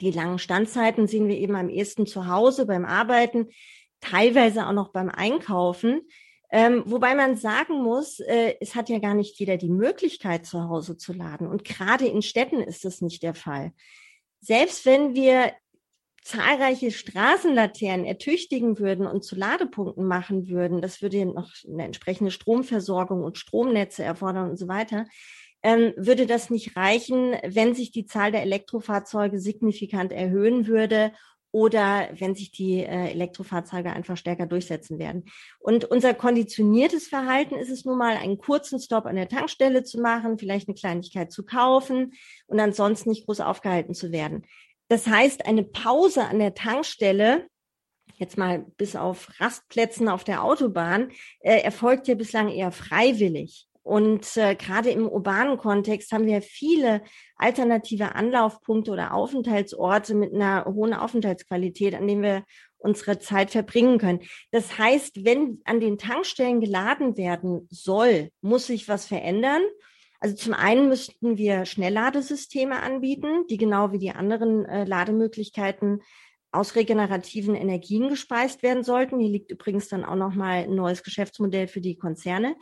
die 0.00 0.10
langen 0.10 0.38
Standzeiten 0.38 1.06
sehen 1.06 1.28
wir 1.28 1.36
eben 1.36 1.56
am 1.56 1.68
ehesten 1.68 2.06
zu 2.06 2.26
Hause 2.26 2.66
beim 2.66 2.84
Arbeiten, 2.84 3.48
teilweise 4.00 4.66
auch 4.66 4.72
noch 4.72 4.92
beim 4.92 5.08
Einkaufen. 5.08 6.02
Ähm, 6.50 6.82
wobei 6.86 7.14
man 7.14 7.36
sagen 7.36 7.82
muss, 7.82 8.20
äh, 8.20 8.54
es 8.60 8.74
hat 8.74 8.88
ja 8.88 8.98
gar 8.98 9.14
nicht 9.14 9.38
jeder 9.38 9.56
die 9.56 9.68
Möglichkeit, 9.68 10.46
zu 10.46 10.68
Hause 10.68 10.96
zu 10.96 11.12
laden. 11.12 11.46
Und 11.46 11.64
gerade 11.64 12.06
in 12.06 12.22
Städten 12.22 12.60
ist 12.60 12.84
das 12.84 13.02
nicht 13.02 13.22
der 13.22 13.34
Fall. 13.34 13.72
Selbst 14.40 14.86
wenn 14.86 15.14
wir 15.14 15.52
zahlreiche 16.28 16.90
Straßenlaternen 16.90 18.04
ertüchtigen 18.04 18.78
würden 18.78 19.06
und 19.06 19.24
zu 19.24 19.34
Ladepunkten 19.34 20.04
machen 20.04 20.48
würden, 20.48 20.82
das 20.82 21.00
würde 21.00 21.24
noch 21.24 21.50
eine 21.66 21.84
entsprechende 21.84 22.30
Stromversorgung 22.30 23.24
und 23.24 23.38
Stromnetze 23.38 24.04
erfordern 24.04 24.50
und 24.50 24.58
so 24.58 24.68
weiter, 24.68 25.06
ähm, 25.62 25.94
würde 25.96 26.26
das 26.26 26.50
nicht 26.50 26.76
reichen, 26.76 27.34
wenn 27.46 27.74
sich 27.74 27.92
die 27.92 28.04
Zahl 28.04 28.30
der 28.30 28.42
Elektrofahrzeuge 28.42 29.40
signifikant 29.40 30.12
erhöhen 30.12 30.66
würde 30.66 31.12
oder 31.50 32.10
wenn 32.12 32.34
sich 32.34 32.50
die 32.50 32.80
äh, 32.80 33.10
Elektrofahrzeuge 33.10 33.90
einfach 33.90 34.18
stärker 34.18 34.44
durchsetzen 34.44 34.98
werden. 34.98 35.24
Und 35.58 35.86
unser 35.86 36.12
konditioniertes 36.12 37.08
Verhalten 37.08 37.54
ist 37.54 37.70
es 37.70 37.86
nun 37.86 37.96
mal, 37.96 38.16
einen 38.18 38.36
kurzen 38.36 38.78
Stop 38.80 39.06
an 39.06 39.16
der 39.16 39.30
Tankstelle 39.30 39.82
zu 39.82 39.98
machen, 39.98 40.38
vielleicht 40.38 40.68
eine 40.68 40.74
Kleinigkeit 40.74 41.32
zu 41.32 41.46
kaufen 41.46 42.12
und 42.46 42.60
ansonsten 42.60 43.08
nicht 43.08 43.24
groß 43.24 43.40
aufgehalten 43.40 43.94
zu 43.94 44.12
werden. 44.12 44.44
Das 44.88 45.06
heißt, 45.06 45.46
eine 45.46 45.64
Pause 45.64 46.24
an 46.24 46.38
der 46.38 46.54
Tankstelle, 46.54 47.46
jetzt 48.16 48.38
mal 48.38 48.66
bis 48.76 48.96
auf 48.96 49.28
Rastplätzen 49.38 50.08
auf 50.08 50.24
der 50.24 50.42
Autobahn, 50.42 51.10
äh, 51.40 51.60
erfolgt 51.60 52.08
ja 52.08 52.14
bislang 52.14 52.48
eher 52.48 52.72
freiwillig. 52.72 53.68
Und 53.88 54.36
äh, 54.36 54.54
gerade 54.54 54.90
im 54.90 55.08
urbanen 55.08 55.56
Kontext 55.56 56.12
haben 56.12 56.26
wir 56.26 56.42
viele 56.42 57.00
alternative 57.36 58.14
Anlaufpunkte 58.14 58.90
oder 58.90 59.14
Aufenthaltsorte 59.14 60.14
mit 60.14 60.34
einer 60.34 60.66
hohen 60.66 60.92
Aufenthaltsqualität, 60.92 61.94
an 61.94 62.06
denen 62.06 62.22
wir 62.22 62.44
unsere 62.76 63.18
Zeit 63.18 63.50
verbringen 63.50 63.98
können. 63.98 64.20
Das 64.50 64.78
heißt, 64.78 65.24
wenn 65.24 65.62
an 65.64 65.80
den 65.80 65.96
Tankstellen 65.96 66.60
geladen 66.60 67.16
werden 67.16 67.66
soll, 67.70 68.28
muss 68.42 68.66
sich 68.66 68.88
was 68.88 69.06
verändern. 69.06 69.62
Also 70.20 70.34
zum 70.34 70.52
einen 70.52 70.88
müssten 70.88 71.38
wir 71.38 71.64
Schnellladesysteme 71.64 72.82
anbieten, 72.82 73.46
die 73.48 73.56
genau 73.56 73.92
wie 73.92 73.98
die 73.98 74.10
anderen 74.10 74.64
äh, 74.64 74.84
Lademöglichkeiten 74.84 76.02
aus 76.50 76.74
regenerativen 76.74 77.54
Energien 77.54 78.08
gespeist 78.08 78.62
werden 78.62 78.82
sollten. 78.82 79.20
Hier 79.20 79.30
liegt 79.30 79.50
übrigens 79.50 79.88
dann 79.88 80.04
auch 80.04 80.16
nochmal 80.16 80.64
ein 80.64 80.74
neues 80.74 81.02
Geschäftsmodell 81.02 81.68
für 81.68 81.80
die 81.80 81.96
Konzerne. 81.96 82.56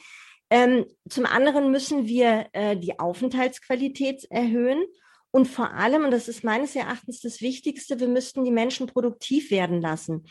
Ähm, 0.51 0.87
zum 1.09 1.27
anderen 1.27 1.71
müssen 1.71 2.07
wir 2.07 2.47
äh, 2.53 2.77
die 2.77 2.99
Aufenthaltsqualität 2.99 4.27
erhöhen. 4.31 4.85
Und 5.31 5.47
vor 5.47 5.73
allem, 5.73 6.05
und 6.05 6.11
das 6.11 6.29
ist 6.29 6.45
meines 6.45 6.75
Erachtens 6.77 7.21
das 7.21 7.41
Wichtigste, 7.41 8.01
wir 8.01 8.09
müssten 8.09 8.45
die 8.45 8.51
Menschen 8.51 8.87
produktiv 8.87 9.51
werden 9.51 9.81
lassen. 9.81 10.27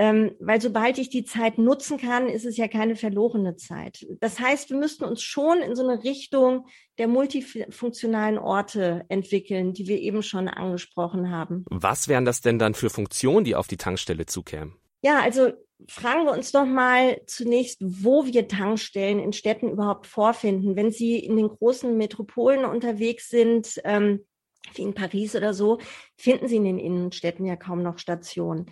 Ähm, 0.00 0.34
weil 0.40 0.62
sobald 0.62 0.96
ich 0.96 1.10
die 1.10 1.26
Zeit 1.26 1.58
nutzen 1.58 1.98
kann, 1.98 2.26
ist 2.26 2.46
es 2.46 2.56
ja 2.56 2.68
keine 2.68 2.96
verlorene 2.96 3.56
Zeit. 3.56 4.06
Das 4.20 4.40
heißt, 4.40 4.70
wir 4.70 4.78
müssten 4.78 5.04
uns 5.04 5.22
schon 5.22 5.58
in 5.58 5.76
so 5.76 5.86
eine 5.86 6.02
Richtung 6.02 6.66
der 6.96 7.06
multifunktionalen 7.06 8.38
Orte 8.38 9.04
entwickeln, 9.10 9.74
die 9.74 9.88
wir 9.88 10.00
eben 10.00 10.22
schon 10.22 10.48
angesprochen 10.48 11.30
haben. 11.30 11.66
Was 11.68 12.08
wären 12.08 12.24
das 12.24 12.40
denn 12.40 12.58
dann 12.58 12.72
für 12.72 12.88
Funktionen, 12.88 13.44
die 13.44 13.54
auf 13.54 13.66
die 13.66 13.76
Tankstelle 13.76 14.24
zukämen? 14.24 14.72
Ja, 15.02 15.20
also 15.20 15.52
fragen 15.86 16.24
wir 16.24 16.32
uns 16.32 16.50
doch 16.50 16.64
mal 16.64 17.20
zunächst, 17.26 17.82
wo 17.82 18.24
wir 18.24 18.48
Tankstellen 18.48 19.18
in 19.18 19.34
Städten 19.34 19.68
überhaupt 19.68 20.06
vorfinden. 20.06 20.76
Wenn 20.76 20.92
Sie 20.92 21.18
in 21.18 21.36
den 21.36 21.48
großen 21.48 21.94
Metropolen 21.94 22.64
unterwegs 22.64 23.28
sind, 23.28 23.78
ähm, 23.84 24.24
wie 24.72 24.82
in 24.82 24.94
Paris 24.94 25.36
oder 25.36 25.52
so, 25.52 25.78
finden 26.16 26.48
Sie 26.48 26.56
in 26.56 26.64
den 26.64 26.78
Innenstädten 26.78 27.44
ja 27.44 27.56
kaum 27.56 27.82
noch 27.82 27.98
Stationen. 27.98 28.70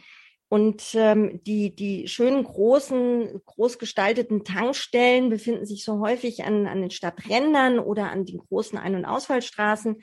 Und 0.50 0.94
ähm, 0.94 1.42
die, 1.44 1.74
die 1.74 2.08
schönen 2.08 2.42
großen, 2.42 3.42
groß 3.44 3.78
gestalteten 3.78 4.44
Tankstellen 4.44 5.28
befinden 5.28 5.66
sich 5.66 5.84
so 5.84 6.00
häufig 6.00 6.44
an, 6.44 6.66
an 6.66 6.80
den 6.80 6.90
Stadträndern 6.90 7.78
oder 7.78 8.10
an 8.10 8.24
den 8.24 8.38
großen 8.38 8.78
Ein- 8.78 8.94
und 8.94 9.04
Ausfallstraßen. 9.04 10.02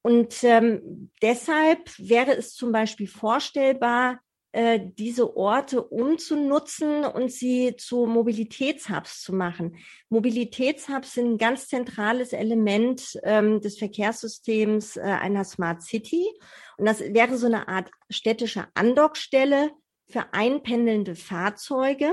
Und 0.00 0.42
ähm, 0.42 1.10
deshalb 1.20 1.90
wäre 1.98 2.34
es 2.34 2.54
zum 2.54 2.72
Beispiel 2.72 3.08
vorstellbar, 3.08 4.20
äh, 4.54 4.80
diese 4.96 5.36
Orte 5.36 5.82
umzunutzen 5.82 7.04
und 7.04 7.32
sie 7.32 7.74
zu 7.76 8.06
Mobilitätshubs 8.06 9.20
zu 9.20 9.32
machen. 9.32 9.78
Mobilitätshubs 10.10 11.14
sind 11.14 11.32
ein 11.32 11.38
ganz 11.38 11.66
zentrales 11.66 12.32
Element 12.32 13.18
ähm, 13.24 13.60
des 13.60 13.78
Verkehrssystems 13.78 14.96
äh, 14.96 15.00
einer 15.00 15.42
Smart 15.42 15.82
City. 15.82 16.28
Und 16.76 16.86
das 16.86 17.00
wäre 17.00 17.36
so 17.36 17.46
eine 17.46 17.66
Art 17.66 17.90
städtische 18.08 18.68
Andockstelle 18.74 19.72
für 20.08 20.32
einpendelnde 20.32 21.16
Fahrzeuge. 21.16 22.12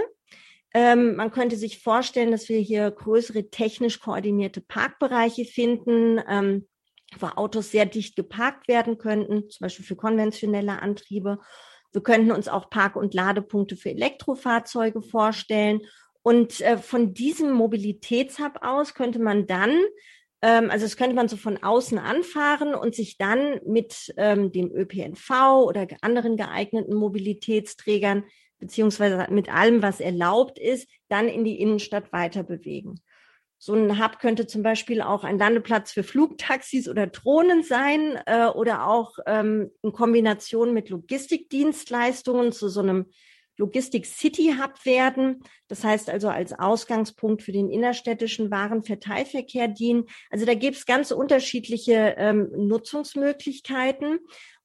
Ähm, 0.74 1.17
man 1.17 1.29
könnte 1.29 1.57
sich 1.57 1.83
vorstellen, 1.83 2.31
dass 2.31 2.50
wir 2.50 2.60
hier 2.60 2.89
größere 2.89 3.51
technisch 3.51 4.00
koordinierte 4.00 4.62
Parkbereiche 4.62 5.45
finden, 5.45 6.19
ähm, 6.27 6.67
wo 7.19 7.27
Autos 7.27 7.69
sehr 7.69 7.86
dicht 7.86 8.15
geparkt 8.15 8.67
werden 8.67 8.98
könnten, 8.98 9.48
zum 9.48 9.65
Beispiel 9.65 9.86
für 9.86 9.95
konventionelle 9.95 10.81
Antriebe. 10.81 11.38
Wir 11.91 12.01
könnten 12.01 12.31
uns 12.31 12.48
auch 12.48 12.69
Park- 12.69 12.95
und 12.95 13.13
Ladepunkte 13.13 13.75
für 13.75 13.89
Elektrofahrzeuge 13.89 15.01
vorstellen. 15.01 15.81
Und 16.24 16.62
äh, 16.62 16.77
von 16.77 17.13
diesem 17.13 17.51
Mobilitätshub 17.51 18.60
aus 18.62 18.93
könnte 18.93 19.19
man 19.19 19.48
dann 19.48 19.71
ähm, 20.41 20.71
also 20.71 20.86
das 20.86 20.98
könnte 20.98 21.15
man 21.15 21.27
so 21.27 21.38
von 21.38 21.62
außen 21.62 22.00
anfahren 22.00 22.74
und 22.74 22.95
sich 22.95 23.17
dann 23.17 23.60
mit 23.65 24.13
ähm, 24.17 24.51
dem 24.51 24.71
ÖPNV 24.71 25.29
oder 25.65 25.88
anderen 26.01 26.36
geeigneten 26.36 26.95
Mobilitätsträgern 26.95 28.24
beziehungsweise 28.60 29.27
mit 29.31 29.53
allem, 29.53 29.81
was 29.81 30.00
erlaubt 30.00 30.60
ist, 30.60 30.88
dann 31.10 31.27
in 31.27 31.43
die 31.43 31.60
Innenstadt 31.60 32.13
weiter 32.13 32.43
bewegen. 32.43 33.01
So 33.63 33.75
ein 33.75 34.03
Hub 34.03 34.18
könnte 34.18 34.48
zum 34.48 34.63
Beispiel 34.63 35.03
auch 35.03 35.24
ein 35.24 35.38
Landeplatz 35.38 35.91
für 35.91 36.01
Flugtaxis 36.01 36.89
oder 36.89 37.06
Drohnen 37.06 37.62
sein 37.62 38.20
äh, 38.25 38.48
oder 38.48 38.88
auch 38.88 39.20
ähm, 39.27 39.70
in 39.84 39.91
Kombination 39.91 40.74
mit 40.74 40.89
Logistikdienstleistungen 40.89 42.53
zu 42.53 42.70
so 42.70 42.80
einem 42.80 43.06
Logistik 43.58 44.08
City 44.08 44.56
Hub 44.60 44.84
werden. 44.84 45.44
Das 45.68 45.84
heißt 45.84 46.10
also 46.10 46.30
als 46.30 46.53
Ausgangspunkt 46.53 47.44
für 47.44 47.51
den 47.51 47.70
innerstädtischen 47.70 48.50
Warenverteilverkehr 48.50 49.68
dienen. 49.68 50.06
Also 50.32 50.48
da 50.48 50.56
gibt 50.56 50.77
es 50.77 50.88
ganz 50.88 51.12
unterschiedliche 51.12 52.15
ähm, 52.18 52.50
Nutzungsmöglichkeiten. 52.58 54.22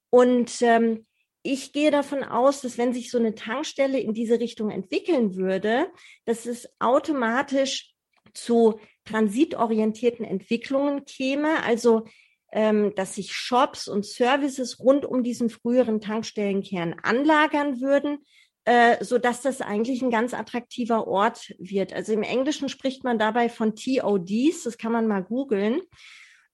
Und 0.09 0.62
ähm, 0.62 1.05
ich 1.43 1.75
gehe 1.75 1.91
davon 1.91 2.25
aus, 2.25 2.62
dass 2.62 2.79
wenn 2.79 2.95
sich 2.95 3.11
so 3.11 3.19
eine 3.19 3.35
Tankstelle 3.35 4.00
in 4.00 4.15
diese 4.15 4.41
Richtung 4.41 4.71
entwickeln 4.71 5.37
würde, 5.37 5.88
dass 6.25 6.47
es 6.47 6.67
automatisch 6.79 7.93
zu 8.37 8.81
transitorientierten 9.05 10.25
Entwicklungen 10.25 11.05
käme. 11.05 11.62
Also 11.64 12.05
ähm, 12.52 12.95
dass 12.95 13.14
sich 13.14 13.33
Shops 13.33 13.88
und 13.88 14.07
Services 14.07 14.78
rund 14.78 15.05
um 15.05 15.23
diesen 15.23 15.50
früheren 15.50 16.00
Tankstellenkern 16.00 16.97
anlagern 17.02 17.81
würden, 17.81 18.19
äh, 18.64 19.05
so 19.05 19.19
dass 19.19 19.43
das 19.43 19.61
eigentlich 19.61 20.00
ein 20.02 20.11
ganz 20.11 20.33
attraktiver 20.33 21.07
Ort 21.07 21.55
wird. 21.59 21.93
Also 21.93 22.12
im 22.12 22.23
Englischen 22.23 22.69
spricht 22.69 23.05
man 23.05 23.19
dabei 23.19 23.49
von 23.49 23.75
TODs, 23.75 24.62
das 24.64 24.78
kann 24.78 24.93
man 24.93 25.07
mal 25.07 25.23
googeln. 25.23 25.81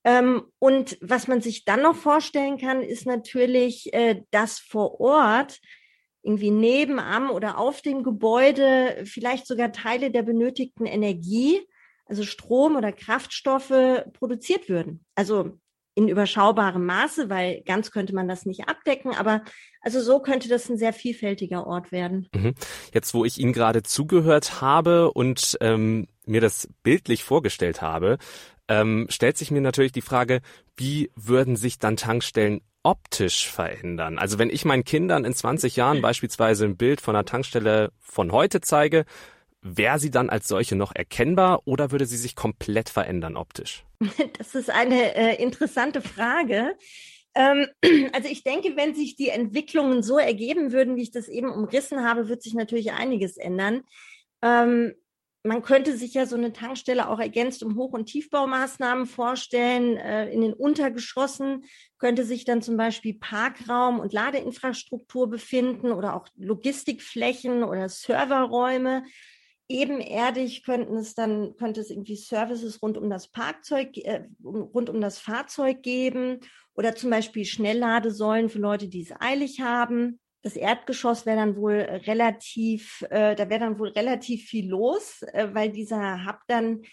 Ähm, 0.03 0.43
und 0.59 0.97
was 0.99 1.27
man 1.27 1.41
sich 1.41 1.63
dann 1.63 1.81
noch 1.81 1.95
vorstellen 1.95 2.57
kann, 2.57 2.81
ist 2.81 3.05
natürlich, 3.05 3.93
äh, 3.93 4.23
dass 4.31 4.59
vor 4.59 4.99
Ort 4.99 5.59
irgendwie 6.21 6.51
neben 6.51 6.99
am 6.99 7.29
oder 7.29 7.57
auf 7.57 7.81
dem 7.81 8.03
Gebäude 8.03 9.03
vielleicht 9.05 9.45
sogar 9.45 9.71
Teile 9.71 10.11
der 10.11 10.23
benötigten 10.23 10.85
Energie, 10.85 11.61
also 12.13 12.23
Strom 12.23 12.75
oder 12.75 12.91
Kraftstoffe 12.91 14.03
produziert 14.13 14.69
würden. 14.69 15.03
Also 15.15 15.57
in 15.95 16.07
überschaubarem 16.07 16.85
Maße, 16.85 17.29
weil 17.29 17.63
ganz 17.65 17.89
könnte 17.89 18.13
man 18.13 18.27
das 18.27 18.45
nicht 18.45 18.67
abdecken, 18.67 19.15
aber 19.15 19.43
also 19.81 19.99
so 19.99 20.19
könnte 20.19 20.47
das 20.47 20.69
ein 20.69 20.77
sehr 20.77 20.93
vielfältiger 20.93 21.65
Ort 21.65 21.91
werden. 21.91 22.27
Mhm. 22.35 22.53
Jetzt, 22.93 23.15
wo 23.15 23.25
ich 23.25 23.39
Ihnen 23.39 23.53
gerade 23.53 23.81
zugehört 23.81 24.61
habe 24.61 25.11
und 25.11 25.57
ähm, 25.59 26.07
mir 26.25 26.41
das 26.41 26.69
bildlich 26.83 27.23
vorgestellt 27.23 27.81
habe, 27.81 28.17
ähm, 28.67 29.07
stellt 29.09 29.37
sich 29.37 29.49
mir 29.49 29.61
natürlich 29.61 29.91
die 29.91 30.01
Frage, 30.01 30.41
wie 30.77 31.11
würden 31.15 31.55
sich 31.55 31.79
dann 31.79 31.97
Tankstellen 31.97 32.61
optisch 32.83 33.49
verändern? 33.49 34.19
Also 34.19 34.37
wenn 34.37 34.49
ich 34.49 34.65
meinen 34.65 34.83
Kindern 34.83 35.25
in 35.25 35.33
20 35.33 35.75
Jahren 35.75 36.01
beispielsweise 36.01 36.65
ein 36.65 36.77
Bild 36.77 37.01
von 37.01 37.15
einer 37.15 37.25
Tankstelle 37.25 37.91
von 37.99 38.31
heute 38.31 38.61
zeige, 38.61 39.05
wäre 39.63 39.99
sie 39.99 40.11
dann 40.11 40.29
als 40.29 40.47
solche 40.47 40.75
noch 40.75 40.93
erkennbar 40.93 41.61
oder 41.65 41.91
würde 41.91 42.05
sie 42.05 42.17
sich 42.17 42.35
komplett 42.35 42.89
verändern 42.89 43.37
optisch? 43.37 43.85
Das 44.37 44.55
ist 44.55 44.69
eine 44.69 45.15
äh, 45.15 45.41
interessante 45.41 46.01
Frage. 46.01 46.75
Ähm, 47.35 47.67
also 48.13 48.29
ich 48.29 48.43
denke, 48.43 48.75
wenn 48.75 48.93
sich 48.93 49.15
die 49.15 49.29
Entwicklungen 49.29 50.03
so 50.03 50.17
ergeben 50.17 50.71
würden, 50.71 50.95
wie 50.95 51.03
ich 51.03 51.11
das 51.11 51.27
eben 51.27 51.49
umrissen 51.49 52.03
habe, 52.03 52.29
wird 52.29 52.43
sich 52.43 52.53
natürlich 52.53 52.91
einiges 52.91 53.37
ändern. 53.37 53.83
Ähm, 54.41 54.93
man 55.45 55.61
könnte 55.61 55.97
sich 55.97 56.13
ja 56.13 56.25
so 56.25 56.37
eine 56.37 56.53
Tankstelle 56.53 57.09
auch 57.09 57.19
ergänzt 57.19 57.63
um 57.63 57.75
Hoch- 57.75 57.91
und 57.91 58.05
Tiefbaumaßnahmen 58.05 59.05
vorstellen. 59.05 59.97
Äh, 59.97 60.29
in 60.29 60.41
den 60.41 60.53
Untergeschossen 60.53 61.65
könnte 61.97 62.23
sich 62.23 62.45
dann 62.45 62.61
zum 62.61 62.77
Beispiel 62.77 63.15
Parkraum 63.15 63.99
und 63.99 64.13
Ladeinfrastruktur 64.13 65.29
befinden 65.29 65.91
oder 65.91 66.15
auch 66.15 66.27
Logistikflächen 66.37 67.63
oder 67.63 67.89
Serverräume. 67.89 69.03
Ebenerdig 69.73 70.63
könnten 70.63 70.97
es 70.97 71.15
dann, 71.15 71.55
könnte 71.57 71.81
es 71.81 71.89
irgendwie 71.89 72.15
Services 72.15 72.79
rund 72.83 72.95
um 72.95 73.09
das 73.09 73.29
Parkzeug, 73.29 73.97
äh, 73.97 74.25
rund 74.43 74.87
um 74.87 75.01
das 75.01 75.17
Fahrzeug 75.17 75.81
geben 75.81 76.41
oder 76.75 76.95
zum 76.95 77.09
Beispiel 77.09 77.43
Schnellladesäulen 77.43 78.49
für 78.49 78.59
Leute, 78.59 78.87
die 78.87 79.01
es 79.01 79.19
eilig 79.19 79.61
haben. 79.61 80.19
Das 80.43 80.55
Erdgeschoss 80.55 81.25
wäre 81.25 81.37
dann 81.37 81.55
wohl 81.55 81.73
relativ, 81.73 83.03
äh, 83.09 83.33
da 83.33 83.49
wäre 83.49 83.61
dann 83.61 83.79
wohl 83.79 83.87
relativ 83.87 84.45
viel 84.45 84.69
los, 84.69 85.23
äh, 85.33 85.47
weil 85.53 85.71
dieser 85.71 86.23
Hub 86.23 86.41
dann 86.47 86.83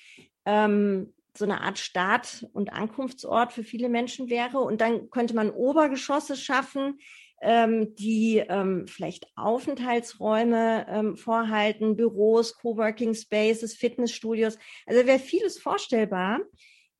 ähm, 0.46 1.12
so 1.36 1.44
eine 1.44 1.60
Art 1.60 1.78
Start- 1.78 2.46
und 2.54 2.72
Ankunftsort 2.72 3.52
für 3.52 3.62
viele 3.62 3.90
Menschen 3.90 4.30
wäre. 4.30 4.58
Und 4.58 4.80
dann 4.80 5.10
könnte 5.10 5.34
man 5.34 5.50
Obergeschosse 5.50 6.34
schaffen, 6.34 6.98
ähm, 7.40 7.94
die 7.94 8.38
ähm, 8.38 8.86
vielleicht 8.86 9.26
Aufenthaltsräume 9.36 10.86
ähm, 10.88 11.16
vorhalten, 11.16 11.96
Büros, 11.96 12.56
Coworking 12.56 13.14
Spaces, 13.14 13.74
Fitnessstudios. 13.74 14.58
Also 14.86 15.06
wäre 15.06 15.18
vieles 15.18 15.58
vorstellbar. 15.58 16.40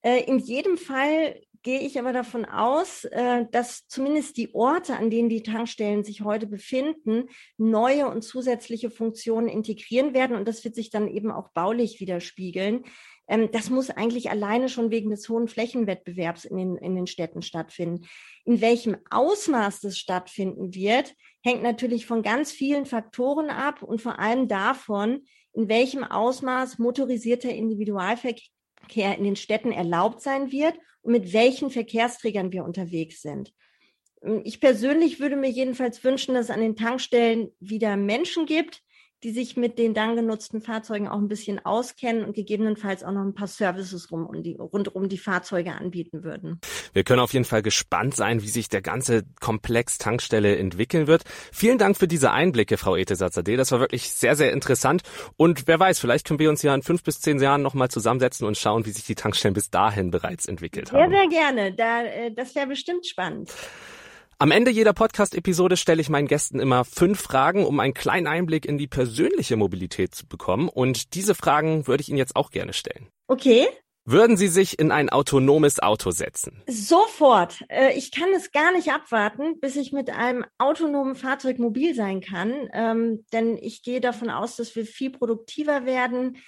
Äh, 0.03 0.25
in 0.25 0.39
jedem 0.39 0.79
Fall 0.79 1.41
gehe 1.63 1.81
ich 1.81 1.99
aber 1.99 2.13
davon 2.13 2.47
aus, 2.47 3.05
äh, 3.05 3.45
dass 3.51 3.87
zumindest 3.87 4.37
die 4.39 4.55
Orte, 4.55 4.97
an 4.97 5.11
denen 5.11 5.29
die 5.29 5.43
Tankstellen 5.43 6.05
sich 6.05 6.23
heute 6.23 6.47
befinden, 6.47 7.29
neue 7.59 8.09
und 8.09 8.23
zusätzliche 8.23 8.91
Funktionen 8.91 9.49
integrieren 9.49 10.15
werden. 10.15 10.37
Und 10.37 10.49
das 10.49 10.65
wird 10.65 10.75
sich 10.75 10.91
dann 10.91 11.09
eben 11.09 11.31
auch 11.31 11.51
baulich 11.51 12.01
widerspiegeln. 12.01 12.85
Ähm, 13.31 13.51
das 13.51 13.71
muss 13.71 13.89
eigentlich 13.89 14.29
alleine 14.29 14.69
schon 14.69 14.91
wegen 14.91 15.09
des 15.09 15.29
hohen 15.31 15.49
Flächenwettbewerbs 15.49 16.45
in 16.45 16.59
den, 16.59 16.77
in 16.77 16.95
den 16.95 17.07
Städten 17.07 17.41
stattfinden. 17.41 18.07
In 18.45 18.61
welchem 18.61 18.97
Ausmaß 19.09 19.81
das 19.81 19.97
stattfinden 19.97 20.75
wird, 20.75 21.15
hängt 21.43 21.63
natürlich 21.63 22.05
von 22.05 22.23
ganz 22.23 22.53
vielen 22.53 22.85
Faktoren 22.85 23.49
ab 23.49 23.83
und 23.83 24.03
vor 24.03 24.19
allem 24.19 24.49
davon, 24.49 25.25
in 25.55 25.69
welchem 25.69 26.05
Ausmaß 26.05 26.79
motorisierter 26.79 27.51
Individualverkehr 27.51 28.51
Verkehr 28.81 29.17
in 29.17 29.25
den 29.25 29.37
Städten 29.37 29.73
erlaubt 29.73 30.21
sein 30.21 30.51
wird 30.51 30.75
und 31.03 31.13
mit 31.13 31.33
welchen 31.33 31.71
Verkehrsträgern 31.71 32.51
wir 32.51 32.65
unterwegs 32.65 33.23
sind. 33.23 33.53
Ich 34.45 34.61
persönlich 34.61 35.21
würde 35.21 35.37
mir 35.37 35.51
jedenfalls 35.51 36.03
wünschen, 36.03 36.35
dass 36.35 36.47
es 36.47 36.51
an 36.51 36.61
den 36.61 36.77
Tankstellen 36.77 37.51
wieder 37.61 37.97
Menschen 37.97 38.47
gibt, 38.47 38.83
die 39.23 39.33
sich 39.33 39.57
mit 39.57 39.79
den 39.79 39.93
dann 39.93 40.17
genutzten 40.17 40.61
Fahrzeugen 40.63 41.09
auch 41.09 41.19
ein 41.19 41.29
bisschen 41.29 41.65
auskennen 41.65 42.25
und 42.25 42.35
gegebenenfalls 42.35 43.05
auch 43.05 43.13
noch 43.13 43.23
ein 43.23 43.35
paar 43.35 43.49
Services 43.49 44.11
rum 44.11 44.27
um 44.27 44.43
die, 44.43 44.55
rund 44.55 44.95
um 44.95 45.09
die 45.09 45.19
Fahrzeuge 45.19 45.73
anbieten 45.73 46.25
würden. 46.25 46.61
Wir 46.93 47.05
können 47.05 47.21
auf 47.21 47.33
jeden 47.33 47.45
Fall 47.45 47.63
gespannt 47.63 48.17
sein, 48.17 48.43
wie 48.43 48.49
sich 48.49 48.69
der 48.69 48.81
ganze 48.81 49.25
Komplex 49.41 49.99
Tankstelle 49.99 50.57
entwickeln 50.57 51.07
wird. 51.07 51.25
Vielen 51.53 51.79
Dank 51.79 51.97
für 51.97 52.09
diese 52.09 52.31
Einblicke, 52.33 52.79
Frau 52.79 52.97
Ete-Satzade. 52.97 53.57
Das 53.57 53.73
war 53.73 53.81
wirklich 53.81 54.11
sehr, 54.11 54.37
sehr 54.37 54.53
interessant. 54.53 55.03
Und 55.37 55.67
wer 55.67 55.79
weiß, 55.79 55.99
vielleicht 55.99 56.27
können 56.27 56.39
wir 56.39 56.49
uns 56.49 56.63
ja 56.63 56.75
in 56.75 56.83
fünf 56.83 57.03
bis 57.03 57.21
zehn 57.21 57.41
Jahren 57.41 57.63
nochmal 57.63 57.91
zusammensetzen 57.91 58.47
und 58.47 58.57
schauen, 58.57 58.87
wie 58.87 58.91
sich 58.91 59.05
die 59.05 59.15
Tankstellen 59.15 59.55
bis 59.55 59.71
dahin 59.71 60.11
bereits 60.11 60.47
entwickelt 60.47 60.93
haben. 60.93 61.11
Sehr, 61.11 61.21
sehr 61.21 61.29
gerne. 61.29 61.73
Da, 61.75 62.05
äh, 62.05 62.33
das 62.33 62.55
wäre 62.55 62.67
bestimmt 62.67 63.07
spannend. 63.07 63.51
Am 64.43 64.53
Ende 64.53 64.71
jeder 64.71 64.95
Podcast-Episode 64.95 65.77
stelle 65.77 66.01
ich 66.01 66.09
meinen 66.09 66.27
Gästen 66.27 66.61
immer 66.61 66.87
fünf 66.87 67.21
Fragen, 67.21 67.67
um 67.67 67.79
einen 67.79 67.93
kleinen 67.93 68.27
Einblick 68.27 68.65
in 68.65 68.79
die 68.79 68.87
persönliche 68.87 69.55
Mobilität 69.57 70.15
zu 70.15 70.27
bekommen. 70.27 70.71
Und 70.71 71.13
diese 71.13 71.35
Fragen 71.35 71.87
würde 71.87 72.01
ich 72.01 72.09
Ihnen 72.09 72.17
jetzt 72.17 72.37
auch 72.37 72.51
gerne 72.51 72.73
stellen. 72.73 73.11
Okay. 73.27 73.69
Würden 74.07 74.39
Sie 74.39 74.49
sich 74.49 74.79
in 74.79 74.93
ein 74.93 75.11
autonomes 75.11 75.79
Auto 75.81 76.11
setzen? 76.11 76.63
Sofort. 76.67 77.63
Äh, 77.69 77.93
ich 77.99 78.13
kann 78.13 78.31
es 78.35 78.51
gar 78.51 78.73
nicht 78.73 78.91
abwarten, 78.91 79.61
bis 79.61 79.77
ich 79.77 79.93
mit 79.93 80.09
einem 80.09 80.47
autonomen 80.57 81.17
Fahrzeug 81.17 81.59
mobil 81.59 81.95
sein 81.95 82.23
kann. 82.23 82.71
Ähm, 82.73 83.27
denn 83.35 83.59
ich 83.59 83.83
gehe 83.83 84.01
davon 84.01 84.31
aus, 84.31 84.57
dass 84.57 84.75
wir 84.75 84.87
viel 84.87 85.11
produktiver 85.11 85.85
werden, 85.85 86.39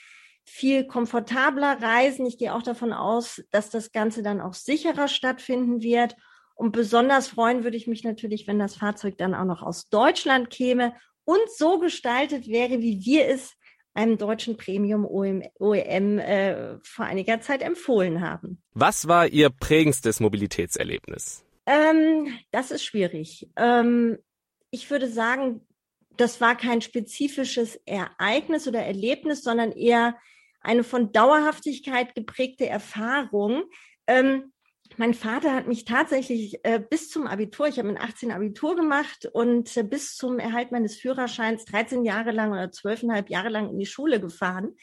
viel 0.46 0.86
komfortabler 0.86 1.82
reisen. 1.82 2.24
Ich 2.24 2.38
gehe 2.38 2.54
auch 2.54 2.62
davon 2.62 2.94
aus, 2.94 3.42
dass 3.50 3.68
das 3.68 3.92
Ganze 3.92 4.22
dann 4.22 4.40
auch 4.40 4.54
sicherer 4.54 5.08
stattfinden 5.08 5.82
wird. 5.82 6.16
Und 6.54 6.72
besonders 6.72 7.28
freuen 7.28 7.64
würde 7.64 7.76
ich 7.76 7.86
mich 7.86 8.04
natürlich, 8.04 8.46
wenn 8.46 8.58
das 8.58 8.76
Fahrzeug 8.76 9.18
dann 9.18 9.34
auch 9.34 9.44
noch 9.44 9.62
aus 9.62 9.88
Deutschland 9.88 10.50
käme 10.50 10.94
und 11.24 11.50
so 11.56 11.78
gestaltet 11.78 12.48
wäre, 12.48 12.80
wie 12.80 13.04
wir 13.04 13.28
es 13.28 13.54
einem 13.94 14.16
deutschen 14.16 14.56
Premium 14.56 15.04
OEM, 15.04 15.42
OEM 15.58 16.18
äh, 16.18 16.78
vor 16.82 17.04
einiger 17.04 17.40
Zeit 17.40 17.62
empfohlen 17.62 18.20
haben. 18.20 18.62
Was 18.72 19.06
war 19.06 19.26
Ihr 19.26 19.50
prägendstes 19.50 20.20
Mobilitätserlebnis? 20.20 21.44
Ähm, 21.66 22.38
das 22.50 22.70
ist 22.70 22.84
schwierig. 22.84 23.48
Ähm, 23.56 24.18
ich 24.70 24.90
würde 24.90 25.08
sagen, 25.08 25.60
das 26.16 26.40
war 26.40 26.56
kein 26.56 26.80
spezifisches 26.80 27.76
Ereignis 27.86 28.66
oder 28.66 28.80
Erlebnis, 28.80 29.42
sondern 29.42 29.72
eher 29.72 30.16
eine 30.60 30.84
von 30.84 31.12
Dauerhaftigkeit 31.12 32.14
geprägte 32.14 32.66
Erfahrung. 32.66 33.64
Ähm, 34.06 34.51
mein 34.98 35.14
Vater 35.14 35.54
hat 35.54 35.66
mich 35.66 35.84
tatsächlich 35.84 36.60
äh, 36.64 36.80
bis 36.80 37.08
zum 37.08 37.26
Abitur, 37.26 37.68
ich 37.68 37.78
habe 37.78 37.88
mit 37.88 38.00
18 38.00 38.32
Abitur 38.32 38.76
gemacht 38.76 39.26
und 39.32 39.76
äh, 39.76 39.82
bis 39.82 40.16
zum 40.16 40.38
Erhalt 40.38 40.72
meines 40.72 40.96
Führerscheins 40.96 41.64
13 41.66 42.04
Jahre 42.04 42.32
lang 42.32 42.52
oder 42.52 42.64
12,5 42.64 43.30
Jahre 43.30 43.48
lang 43.48 43.70
in 43.70 43.78
die 43.78 43.86
Schule 43.86 44.20
gefahren. 44.20 44.76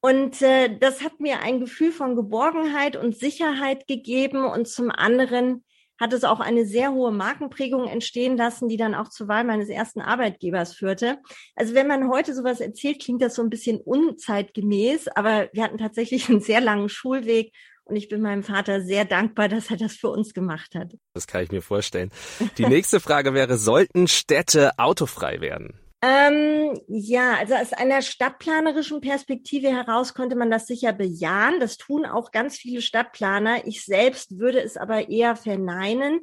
Und 0.00 0.40
äh, 0.42 0.78
das 0.78 1.02
hat 1.02 1.20
mir 1.20 1.40
ein 1.40 1.60
Gefühl 1.60 1.90
von 1.90 2.14
Geborgenheit 2.14 2.96
und 2.96 3.16
Sicherheit 3.16 3.86
gegeben. 3.86 4.44
Und 4.44 4.68
zum 4.68 4.90
anderen 4.90 5.64
hat 5.98 6.12
es 6.12 6.24
auch 6.24 6.40
eine 6.40 6.66
sehr 6.66 6.92
hohe 6.92 7.10
Markenprägung 7.10 7.88
entstehen 7.88 8.36
lassen, 8.36 8.68
die 8.68 8.76
dann 8.76 8.94
auch 8.94 9.08
zur 9.08 9.28
Wahl 9.28 9.44
meines 9.44 9.68
ersten 9.68 10.00
Arbeitgebers 10.00 10.74
führte. 10.74 11.18
Also 11.54 11.74
wenn 11.74 11.86
man 11.86 12.08
heute 12.08 12.34
sowas 12.34 12.60
erzählt, 12.60 13.02
klingt 13.02 13.22
das 13.22 13.34
so 13.34 13.42
ein 13.42 13.50
bisschen 13.50 13.80
unzeitgemäß, 13.80 15.08
aber 15.08 15.48
wir 15.52 15.62
hatten 15.64 15.78
tatsächlich 15.78 16.28
einen 16.28 16.40
sehr 16.40 16.60
langen 16.60 16.88
Schulweg 16.88 17.52
und 17.86 17.96
ich 17.96 18.08
bin 18.08 18.20
meinem 18.20 18.42
Vater 18.42 18.80
sehr 18.82 19.04
dankbar, 19.04 19.48
dass 19.48 19.70
er 19.70 19.76
das 19.76 19.94
für 19.94 20.10
uns 20.10 20.34
gemacht 20.34 20.74
hat. 20.74 20.92
Das 21.14 21.26
kann 21.26 21.44
ich 21.44 21.52
mir 21.52 21.62
vorstellen. 21.62 22.10
Die 22.58 22.66
nächste 22.66 23.00
Frage 23.00 23.32
wäre, 23.32 23.56
sollten 23.56 24.08
Städte 24.08 24.78
autofrei 24.78 25.40
werden? 25.40 25.78
Ähm, 26.02 26.78
ja, 26.88 27.36
also 27.36 27.54
aus 27.54 27.72
einer 27.72 28.02
stadtplanerischen 28.02 29.00
Perspektive 29.00 29.68
heraus 29.68 30.14
könnte 30.14 30.36
man 30.36 30.50
das 30.50 30.66
sicher 30.66 30.92
bejahen. 30.92 31.58
Das 31.60 31.78
tun 31.78 32.04
auch 32.04 32.32
ganz 32.32 32.56
viele 32.56 32.82
Stadtplaner. 32.82 33.66
Ich 33.66 33.84
selbst 33.84 34.38
würde 34.38 34.60
es 34.60 34.76
aber 34.76 35.08
eher 35.08 35.36
verneinen, 35.36 36.20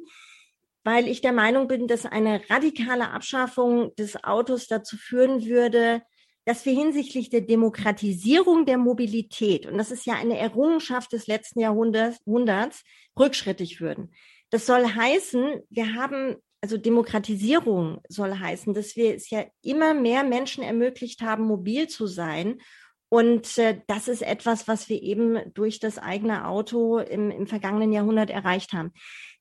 weil 0.84 1.08
ich 1.08 1.22
der 1.22 1.32
Meinung 1.32 1.66
bin, 1.66 1.88
dass 1.88 2.06
eine 2.06 2.42
radikale 2.50 3.10
Abschaffung 3.10 3.94
des 3.96 4.22
Autos 4.22 4.68
dazu 4.68 4.96
führen 4.96 5.44
würde, 5.44 6.02
dass 6.44 6.66
wir 6.66 6.74
hinsichtlich 6.74 7.30
der 7.30 7.40
Demokratisierung 7.40 8.66
der 8.66 8.78
Mobilität, 8.78 9.66
und 9.66 9.78
das 9.78 9.90
ist 9.90 10.06
ja 10.06 10.14
eine 10.14 10.38
Errungenschaft 10.38 11.12
des 11.12 11.26
letzten 11.26 11.60
Jahrhunderts, 11.60 12.82
rückschrittig 13.18 13.80
würden. 13.80 14.12
Das 14.50 14.66
soll 14.66 14.84
heißen, 14.84 15.62
wir 15.70 15.94
haben, 15.94 16.36
also 16.60 16.76
Demokratisierung 16.76 18.00
soll 18.08 18.38
heißen, 18.38 18.74
dass 18.74 18.94
wir 18.96 19.14
es 19.14 19.30
ja 19.30 19.44
immer 19.62 19.94
mehr 19.94 20.22
Menschen 20.22 20.62
ermöglicht 20.62 21.22
haben, 21.22 21.44
mobil 21.44 21.88
zu 21.88 22.06
sein. 22.06 22.60
Und 23.08 23.58
äh, 23.58 23.80
das 23.86 24.08
ist 24.08 24.22
etwas, 24.22 24.68
was 24.68 24.88
wir 24.88 25.02
eben 25.02 25.38
durch 25.54 25.78
das 25.78 25.98
eigene 25.98 26.46
Auto 26.46 26.98
im, 26.98 27.30
im 27.30 27.46
vergangenen 27.46 27.92
Jahrhundert 27.92 28.30
erreicht 28.30 28.72
haben. 28.72 28.92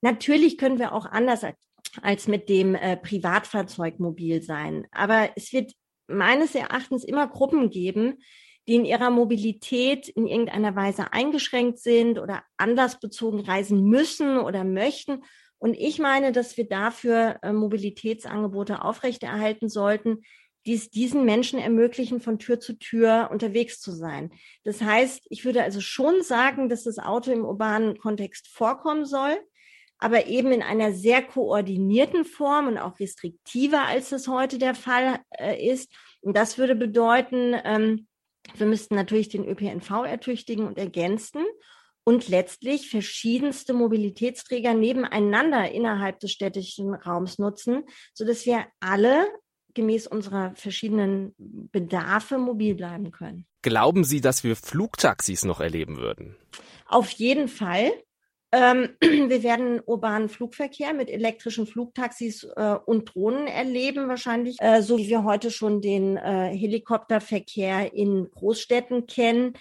Natürlich 0.02 0.58
können 0.58 0.80
wir 0.80 0.94
auch 0.94 1.06
anders 1.06 1.46
als 2.02 2.28
mit 2.28 2.50
dem 2.50 2.76
äh, 2.76 2.98
Privatfahrzeug 2.98 4.00
mobil 4.00 4.42
sein. 4.42 4.88
Aber 4.92 5.30
es 5.36 5.54
wird 5.54 5.74
meines 6.08 6.56
Erachtens 6.56 7.04
immer 7.04 7.28
Gruppen 7.28 7.70
geben, 7.70 8.18
die 8.68 8.76
in 8.76 8.86
ihrer 8.86 9.10
Mobilität 9.10 10.08
in 10.08 10.28
irgendeiner 10.28 10.76
Weise 10.76 11.12
eingeschränkt 11.12 11.80
sind 11.80 12.20
oder 12.20 12.44
anlassbezogen 12.58 13.42
reisen 13.42 13.84
müssen 13.84 14.38
oder 14.38 14.64
möchten. 14.64 15.24
Und 15.58 15.76
ich 15.76 16.00
meine, 16.00 16.32
dass 16.32 16.58
wir 16.58 16.68
dafür 16.68 17.40
äh, 17.42 17.52
Mobilitätsangebote 17.52 18.84
aufrechterhalten 18.84 19.70
sollten, 19.70 20.24
die 20.66 20.74
es 20.74 20.90
diesen 20.90 21.26
Menschen 21.26 21.60
ermöglichen, 21.60 22.22
von 22.22 22.40
Tür 22.40 22.60
zu 22.60 22.78
Tür 22.80 23.30
unterwegs 23.32 23.82
zu 23.82 23.92
sein. 23.92 24.32
Das 24.64 24.82
heißt, 24.82 25.28
ich 25.30 25.44
würde 25.44 25.64
also 25.64 25.82
schon 25.82 26.22
sagen, 26.22 26.70
dass 26.70 26.84
das 26.84 27.00
Auto 27.00 27.32
im 27.32 27.44
urbanen 27.44 27.98
Kontext 27.98 28.48
vorkommen 28.48 29.06
soll, 29.06 29.38
aber 30.04 30.28
eben 30.28 30.52
in 30.52 30.62
einer 30.62 30.92
sehr 30.92 31.22
koordinierten 31.22 32.26
Form 32.26 32.68
und 32.68 32.78
auch 32.78 33.00
restriktiver, 33.00 33.84
als 33.88 34.12
es 34.12 34.28
heute 34.28 34.58
der 34.58 34.76
Fall 34.76 35.20
äh, 35.40 35.66
ist. 35.66 35.90
Und 36.20 36.36
das 36.36 36.58
würde 36.58 36.76
bedeuten, 36.76 37.56
ähm, 37.64 38.08
wir 38.56 38.68
müssten 38.68 38.96
natürlich 38.96 39.30
den 39.30 39.48
ÖPNV 39.48 39.90
ertüchtigen 40.06 40.68
und 40.68 40.78
ergänzen 40.78 41.46
und 42.04 42.28
letztlich 42.28 42.90
verschiedenste 42.90 43.74
Mobilitätsträger 43.74 44.74
nebeneinander 44.74 45.72
innerhalb 45.72 46.20
des 46.20 46.34
städtischen 46.34 46.94
Raums 46.94 47.40
nutzen, 47.40 47.86
so 48.14 48.26
dass 48.26 48.46
wir 48.46 48.66
alle 48.82 49.26
gemäß 49.74 50.08
unserer 50.08 50.54
verschiedenen 50.56 51.34
Bedarfe 51.38 52.38
mobil 52.38 52.76
bleiben 52.76 53.12
können. 53.12 53.48
Glauben 53.62 54.04
Sie, 54.04 54.20
dass 54.20 54.44
wir 54.44 54.58
Flugtaxis 54.58 55.46
noch 55.46 55.62
erleben 55.62 55.96
würden? 55.96 56.36
Auf 56.88 57.10
jeden 57.12 57.48
Fall. 57.48 57.94
Ähm, 58.54 58.90
wir 59.02 59.42
werden 59.42 59.82
urbanen 59.84 60.30
Flugverkehr 60.30 60.94
mit 60.94 61.10
elektrischen 61.10 61.66
Flugtaxis 61.66 62.44
äh, 62.56 62.76
und 62.86 63.14
Drohnen 63.14 63.48
erleben, 63.48 64.08
wahrscheinlich, 64.08 64.58
äh, 64.60 64.84
so 64.84 65.00
wie 65.00 65.10
wir 65.10 65.24
heute 65.24 65.50
schon 65.50 65.82
den 65.82 66.18
äh, 66.18 66.56
Helikopterverkehr 66.56 67.94
in 67.94 68.30
Großstädten 68.30 69.08
kennen. 69.08 69.54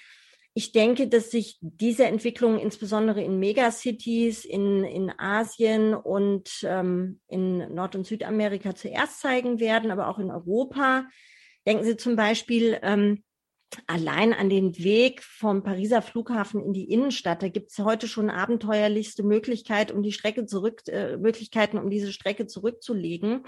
Ich 0.53 0.73
denke, 0.73 1.09
dass 1.09 1.31
sich 1.31 1.57
diese 1.63 2.05
Entwicklung 2.05 2.59
insbesondere 2.59 3.23
in 3.23 3.39
Megacities, 3.39 4.45
in, 4.45 4.85
in 4.85 5.11
Asien 5.19 5.95
und 5.95 6.51
ähm, 6.65 7.21
in 7.29 7.75
Nord- 7.75 7.97
und 7.97 8.07
Südamerika 8.07 8.75
zuerst 8.75 9.23
zeigen 9.23 9.59
werden, 9.59 9.91
aber 9.91 10.09
auch 10.09 10.19
in 10.19 10.31
Europa. 10.31 11.07
Denken 11.67 11.85
Sie 11.85 11.97
zum 11.97 12.17
Beispiel 12.17 12.79
ähm, 12.83 13.23
allein 13.87 14.33
an 14.33 14.49
den 14.49 14.77
Weg 14.79 15.23
vom 15.23 15.63
Pariser 15.63 16.03
Flughafen 16.03 16.63
in 16.63 16.73
die 16.73 16.91
Innenstadt. 16.91 17.43
Da 17.43 17.49
gibt 17.49 17.71
es 17.71 17.79
heute 17.79 18.09
schon 18.09 18.31
abenteuerlichste 18.31 19.23
Möglichkeit, 19.23 19.93
um 19.93 20.03
die 20.03 20.13
Strecke 20.13 20.47
zurück, 20.47 20.83
äh, 20.89 21.17
Möglichkeiten, 21.17 21.79
um 21.79 21.91
diese 21.91 22.13
Strecke 22.13 22.47
zurückzulegen. 22.47 23.45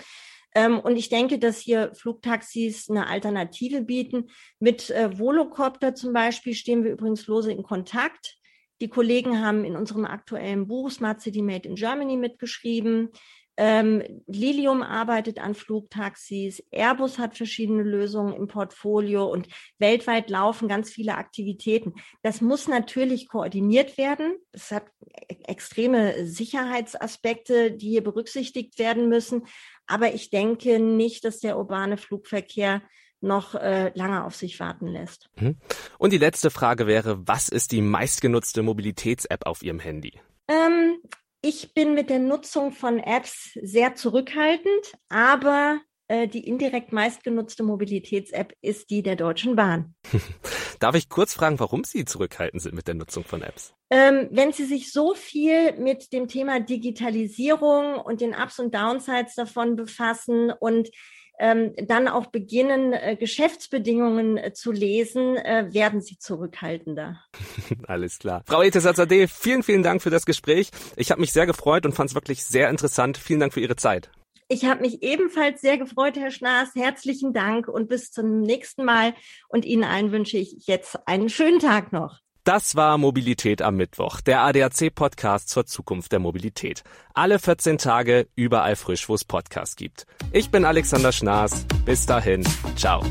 Ähm, 0.54 0.78
und 0.78 0.96
ich 0.96 1.08
denke, 1.08 1.38
dass 1.38 1.58
hier 1.58 1.92
Flugtaxis 1.94 2.88
eine 2.88 3.08
Alternative 3.08 3.82
bieten. 3.82 4.30
Mit 4.60 4.90
äh, 4.90 5.18
Volocopter 5.18 5.94
zum 5.94 6.12
Beispiel 6.12 6.54
stehen 6.54 6.84
wir 6.84 6.92
übrigens 6.92 7.26
lose 7.26 7.50
in 7.50 7.62
Kontakt. 7.62 8.38
Die 8.80 8.88
Kollegen 8.88 9.44
haben 9.44 9.64
in 9.64 9.76
unserem 9.76 10.04
aktuellen 10.04 10.66
Buch 10.66 10.90
Smart 10.90 11.20
City 11.20 11.42
Made 11.42 11.68
in 11.68 11.74
Germany 11.74 12.16
mitgeschrieben. 12.16 13.10
Ähm, 13.56 14.02
Lilium 14.26 14.82
arbeitet 14.82 15.38
an 15.38 15.54
Flugtaxis, 15.54 16.62
Airbus 16.72 17.18
hat 17.18 17.36
verschiedene 17.36 17.84
Lösungen 17.84 18.34
im 18.34 18.48
Portfolio 18.48 19.26
und 19.26 19.46
weltweit 19.78 20.28
laufen 20.28 20.66
ganz 20.66 20.90
viele 20.90 21.14
Aktivitäten. 21.16 21.94
Das 22.22 22.40
muss 22.40 22.66
natürlich 22.66 23.28
koordiniert 23.28 23.96
werden. 23.96 24.36
Es 24.50 24.72
hat 24.72 24.86
e-, 25.28 25.36
extreme 25.44 26.26
Sicherheitsaspekte, 26.26 27.70
die 27.70 27.90
hier 27.90 28.02
berücksichtigt 28.02 28.78
werden 28.80 29.08
müssen. 29.08 29.46
Aber 29.86 30.14
ich 30.14 30.30
denke 30.30 30.80
nicht, 30.80 31.24
dass 31.24 31.38
der 31.38 31.56
urbane 31.56 31.96
Flugverkehr 31.96 32.82
noch 33.20 33.54
äh, 33.54 33.90
lange 33.94 34.24
auf 34.24 34.34
sich 34.34 34.60
warten 34.60 34.86
lässt. 34.86 35.30
Mhm. 35.36 35.56
Und 35.98 36.12
die 36.12 36.18
letzte 36.18 36.50
Frage 36.50 36.86
wäre, 36.86 37.26
was 37.26 37.48
ist 37.48 37.72
die 37.72 37.80
meistgenutzte 37.82 38.62
Mobilitäts-App 38.62 39.46
auf 39.46 39.62
Ihrem 39.62 39.80
Handy? 39.80 40.20
Ähm, 40.48 40.98
ich 41.44 41.74
bin 41.74 41.92
mit 41.92 42.08
der 42.08 42.20
Nutzung 42.20 42.72
von 42.72 42.98
Apps 42.98 43.50
sehr 43.60 43.94
zurückhaltend, 43.94 44.94
aber 45.10 45.78
äh, 46.08 46.26
die 46.26 46.48
indirekt 46.48 46.90
meistgenutzte 46.90 47.62
Mobilitäts-App 47.62 48.54
ist 48.62 48.88
die 48.88 49.02
der 49.02 49.16
Deutschen 49.16 49.54
Bahn. 49.54 49.94
Darf 50.80 50.94
ich 50.94 51.10
kurz 51.10 51.34
fragen, 51.34 51.60
warum 51.60 51.84
Sie 51.84 52.06
zurückhaltend 52.06 52.62
sind 52.62 52.74
mit 52.74 52.88
der 52.88 52.94
Nutzung 52.94 53.24
von 53.24 53.42
Apps? 53.42 53.74
Ähm, 53.90 54.28
wenn 54.30 54.52
Sie 54.52 54.64
sich 54.64 54.90
so 54.90 55.12
viel 55.12 55.78
mit 55.78 56.14
dem 56.14 56.28
Thema 56.28 56.60
Digitalisierung 56.60 57.96
und 57.96 58.22
den 58.22 58.34
Ups 58.34 58.58
und 58.58 58.74
Downsides 58.74 59.34
davon 59.34 59.76
befassen 59.76 60.50
und 60.50 60.88
ähm, 61.38 61.74
dann 61.76 62.08
auch 62.08 62.26
beginnen, 62.26 62.92
äh, 62.92 63.16
Geschäftsbedingungen 63.16 64.36
äh, 64.36 64.52
zu 64.52 64.72
lesen, 64.72 65.36
äh, 65.36 65.72
werden 65.72 66.00
sie 66.00 66.18
zurückhaltender. 66.18 67.20
Alles 67.86 68.18
klar. 68.18 68.42
Frau 68.46 68.62
Etesazadeh, 68.62 69.26
vielen, 69.26 69.62
vielen 69.62 69.82
Dank 69.82 70.02
für 70.02 70.10
das 70.10 70.26
Gespräch. 70.26 70.70
Ich 70.96 71.10
habe 71.10 71.20
mich 71.20 71.32
sehr 71.32 71.46
gefreut 71.46 71.86
und 71.86 71.92
fand 71.92 72.10
es 72.10 72.14
wirklich 72.14 72.44
sehr 72.44 72.70
interessant. 72.70 73.16
Vielen 73.16 73.40
Dank 73.40 73.52
für 73.52 73.60
Ihre 73.60 73.76
Zeit. 73.76 74.10
Ich 74.48 74.66
habe 74.66 74.82
mich 74.82 75.02
ebenfalls 75.02 75.62
sehr 75.62 75.78
gefreut, 75.78 76.16
Herr 76.16 76.30
Schnaas. 76.30 76.74
Herzlichen 76.74 77.32
Dank 77.32 77.66
und 77.66 77.88
bis 77.88 78.10
zum 78.10 78.42
nächsten 78.42 78.84
Mal. 78.84 79.14
Und 79.48 79.64
Ihnen 79.64 79.84
allen 79.84 80.12
wünsche 80.12 80.36
ich 80.36 80.66
jetzt 80.66 80.98
einen 81.06 81.30
schönen 81.30 81.60
Tag 81.60 81.92
noch. 81.92 82.20
Das 82.44 82.76
war 82.76 82.98
Mobilität 82.98 83.62
am 83.62 83.76
Mittwoch, 83.76 84.20
der 84.20 84.42
ADAC-Podcast 84.42 85.48
zur 85.48 85.64
Zukunft 85.64 86.12
der 86.12 86.18
Mobilität. 86.18 86.84
Alle 87.14 87.38
14 87.38 87.78
Tage 87.78 88.28
überall 88.36 88.76
frisch, 88.76 89.08
wo 89.08 89.14
es 89.14 89.24
Podcasts 89.24 89.76
gibt. 89.76 90.06
Ich 90.30 90.50
bin 90.50 90.66
Alexander 90.66 91.10
Schnaas. 91.10 91.64
Bis 91.86 92.04
dahin. 92.04 92.44
Ciao. 92.76 93.02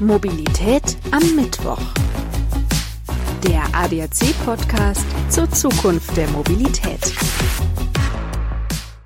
Mobilität 0.00 0.98
am 1.12 1.34
Mittwoch. 1.34 1.80
Der 3.48 3.62
ADAC-Podcast 3.72 5.06
zur 5.30 5.50
Zukunft 5.50 6.14
der 6.14 6.28
Mobilität. 6.28 7.00